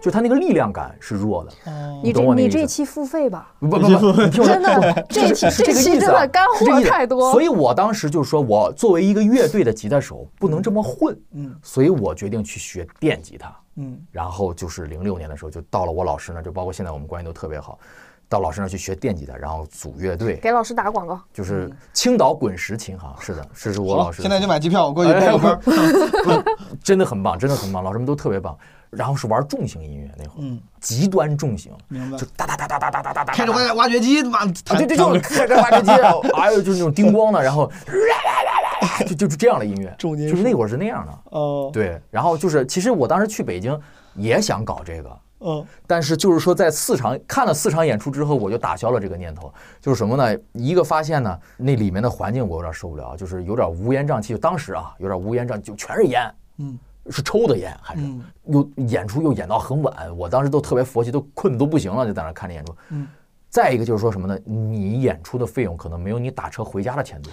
[0.02, 1.52] 就它那个力量感是弱的。
[1.72, 3.52] 哦你这懂我那意思你这期付费吧？
[3.60, 3.88] 不不不，
[4.22, 13.52] 你听我说，真的不这期是是这期意思啊真的干货太多所以我当时就说，我作为一个乐队的吉他手，不能这么混，嗯所以我决定去学电吉他。
[13.78, 14.00] 嗯。
[14.12, 17.80] 然后就是零六年的时候，就到了我老师那儿，就包括现在我们关系都特别好，
[18.28, 21.20] 到老师那儿去学电吉他，然后组乐队，给老师打广告。
[21.34, 26.44] 就是青岛滚石琴行，是的， 是是我老师，现在就买机票，我过去报个班。
[26.84, 28.58] 真的很棒，真的很棒，老师们都特别棒。
[28.90, 32.18] 然后是玩重型音乐那会儿，嗯，极端重型，明白。
[32.18, 37.70] 就哒哒哒哒哒哒哒哒哒，开着挖挖掘机，妈，啊，对对，就是开着挖掘机，然后哎呦，就是那种叮咣的，然后
[39.08, 42.02] 就就是这样的音乐，就是那会儿是那样的，哦，对。
[42.12, 43.80] 然后就是，其实我当时去北京
[44.16, 49.54] 也想搞这个，嗯但是就是说，在四场看了四场演出之后，我就打消了这个念头。
[49.80, 50.40] 就是什么呢？
[50.54, 54.34] 一个发现呢，那里面的环境我有点受不了，就是有点乌烟瘴气。
[54.34, 56.78] 就当时啊，有点乌烟瘴，就全是烟，嗯，
[57.10, 60.18] 是抽的烟，还是嗯又演出又演到很晚。
[60.18, 62.76] 我当时都特别佛系，都困得都不行了，就在那看着演出。
[62.90, 63.08] 嗯。
[63.50, 64.38] 再一个就是说什么呢？
[64.46, 67.32] 你演出的费用可能没有你打车回家的钱多。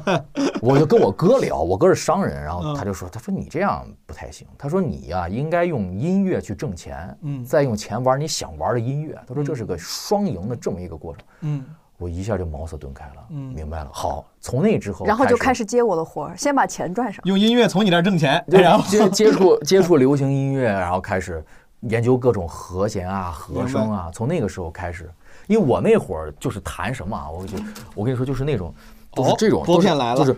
[0.60, 4.46] 我就跟我哥聊，我哥是商人，然后嗯他就说：“他说你这样不太行。
[4.58, 9.18] 他说你呀、应该用音乐去挣钱，嗯再用钱玩你想玩的音乐。
[9.26, 11.22] 他说这是个双赢的这么一个过程。
[11.42, 11.64] 嗯
[11.96, 13.90] 我一下就茅塞顿开了，嗯明白了。
[13.92, 17.24] 好，从那之后，然后就开始接我的活儿，先把钱赚上。
[17.24, 21.42] 用音乐从你那儿挣钱， 对然后接接触接触流行音乐，然后开始
[21.82, 24.10] 研究各种和弦啊、和声啊。
[24.12, 25.08] 从那个时候开始，
[25.46, 27.56] 因为我那会儿就是弹什么啊，我就
[27.94, 28.74] 我跟你说，就是那种
[29.14, 30.16] 都是哦这种拨片来了。
[30.16, 30.36] 就是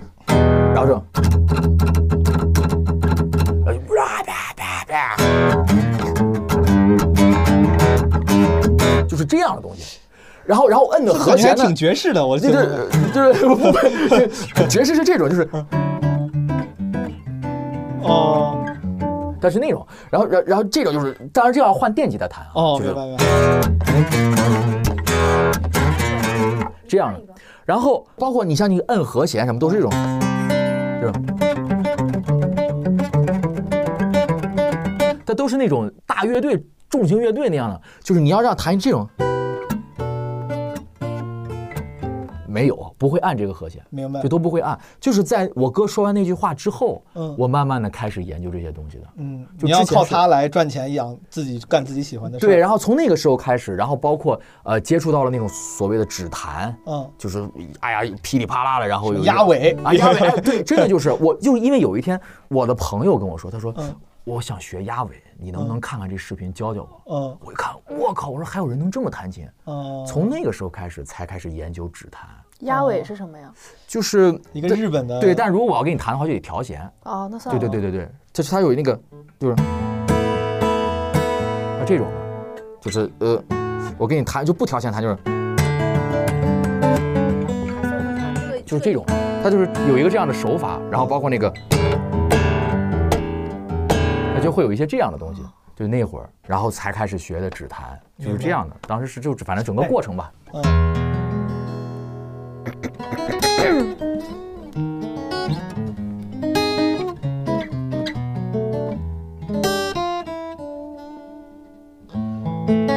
[0.75, 1.03] 然后这种。
[9.09, 9.99] 就是这样的东西，
[10.45, 13.73] 然后然后摁的和弦挺爵士的，我就是就是 不不，
[14.69, 15.49] 爵士是这种，就是
[18.03, 18.63] 哦。
[19.41, 24.76] 但是那种，然后然然后这种就是，当然这要换电吉他弹啊，哦，就是明白明白，
[26.87, 27.21] 这样的。
[27.65, 29.91] 然后包括你像你摁和弦什么都是这种，
[31.01, 31.21] 对吧，
[35.25, 39.09] 它都是那种大乐队、重型乐队那样的，就是你要让弹这种，
[42.57, 44.23] 没有不会按这个和弦，明白。
[44.23, 44.79] 就都不会按。
[44.99, 47.35] 就是在我哥说完那句话之后，嗯。
[47.37, 49.05] 我慢慢的开始研究这些东西的。
[49.17, 52.39] 嗯，就你要靠他来赚钱养自己，干自己喜欢的。
[52.39, 57.47] 对，然后从那个时候开始，然后包括呃接触到了那种所谓的指弹，嗯，就是
[57.81, 59.77] 哎呀噼里啪啦的，然后有压尾。
[59.85, 62.19] 啊压尾，哎对，真的就是我，就是因为有一天
[62.49, 63.95] 我的朋友跟我说，他说、嗯
[64.27, 67.15] 我想学压尾，你能不能看看这视频教教我？
[67.15, 67.39] 嗯。
[67.45, 72.29] 我一看，我靠，我说还有人能这么弹琴，嗯，从那个时候开始才开始研究指弹，
[72.61, 73.53] 鸭尾是什么呀？
[73.87, 77.61] 就是一个日本的对，但如果我要给你弹的话，就得调弦，哦，那算了。
[77.61, 78.99] 对对对对对，就是它有那个
[79.39, 79.57] 就是啊
[81.87, 82.07] 这种。
[82.07, 82.13] 的，
[82.81, 83.43] 就是呃，
[83.99, 85.17] 我给你弹就不调弦弹，就是。
[88.65, 89.05] 就是这种，
[89.43, 91.53] 它就是有一个这样的手法，然后包括那个，
[94.35, 95.43] 它就会有一些这样的东西。
[95.77, 98.75] 就那会儿，然后才开始学的指弹，就是这样的。
[98.89, 100.63] 当时是就反正整个过程吧，嗯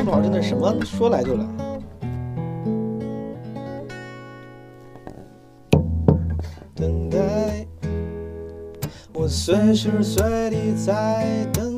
[0.03, 1.45] 不好，真的什么说来就来。
[6.73, 7.67] 等待，
[9.13, 11.68] 我随时随地在等。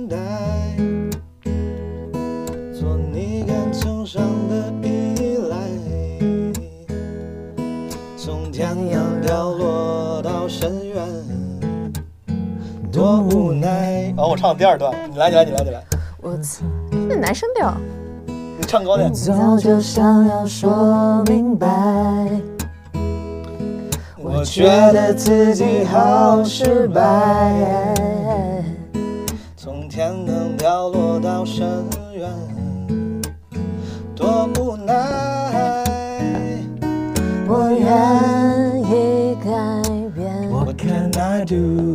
[13.33, 14.13] 无奈。
[14.17, 15.83] 哦，我唱第二段，你来，你来，你来，你来，
[16.21, 16.37] 我
[17.07, 17.75] 这男生调，
[18.27, 19.11] 你唱高点。
[19.13, 21.67] 早就想要说明白。
[24.17, 27.83] 我觉得自己好失败，
[29.57, 31.67] 从天堂掉落到深
[32.13, 32.29] 渊，
[34.15, 35.83] 多无奈。
[37.47, 37.81] 我愿
[38.85, 39.49] 意改
[40.15, 41.90] 变，What can I do?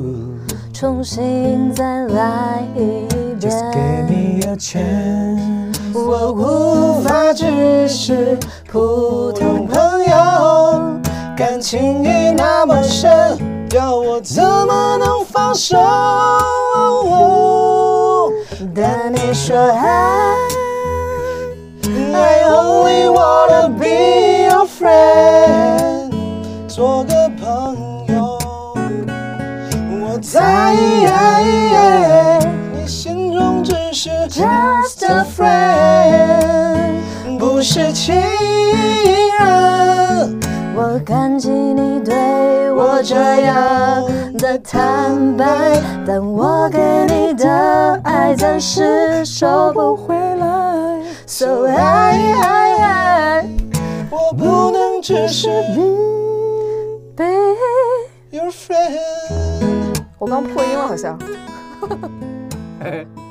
[0.79, 3.07] 重新再来一
[3.41, 3.51] 遍。
[3.73, 5.73] give me a chance.
[5.95, 8.39] 我无法只是
[8.71, 11.01] 普通朋友，
[11.35, 13.39] 感情已那么深，
[13.73, 15.79] 要我怎么能放手？
[18.75, 20.35] 但你说爱
[22.13, 26.13] ，I only wanna be your friend，
[26.69, 27.16] 做个
[30.33, 30.75] 在
[32.73, 36.99] 你心中只是 just a friend，
[37.39, 38.17] 不是情
[39.39, 40.41] 人。
[40.75, 42.13] 我感激你对
[42.73, 44.05] 我这样
[44.37, 45.47] 的坦白，
[46.05, 51.03] 但我给你的爱暂时收不回来。
[51.25, 53.45] So I
[54.11, 56.07] 我不能只是 be。
[58.33, 59.46] your friend。
[60.19, 61.19] 我刚破音了，好像。
[62.81, 63.05] 哎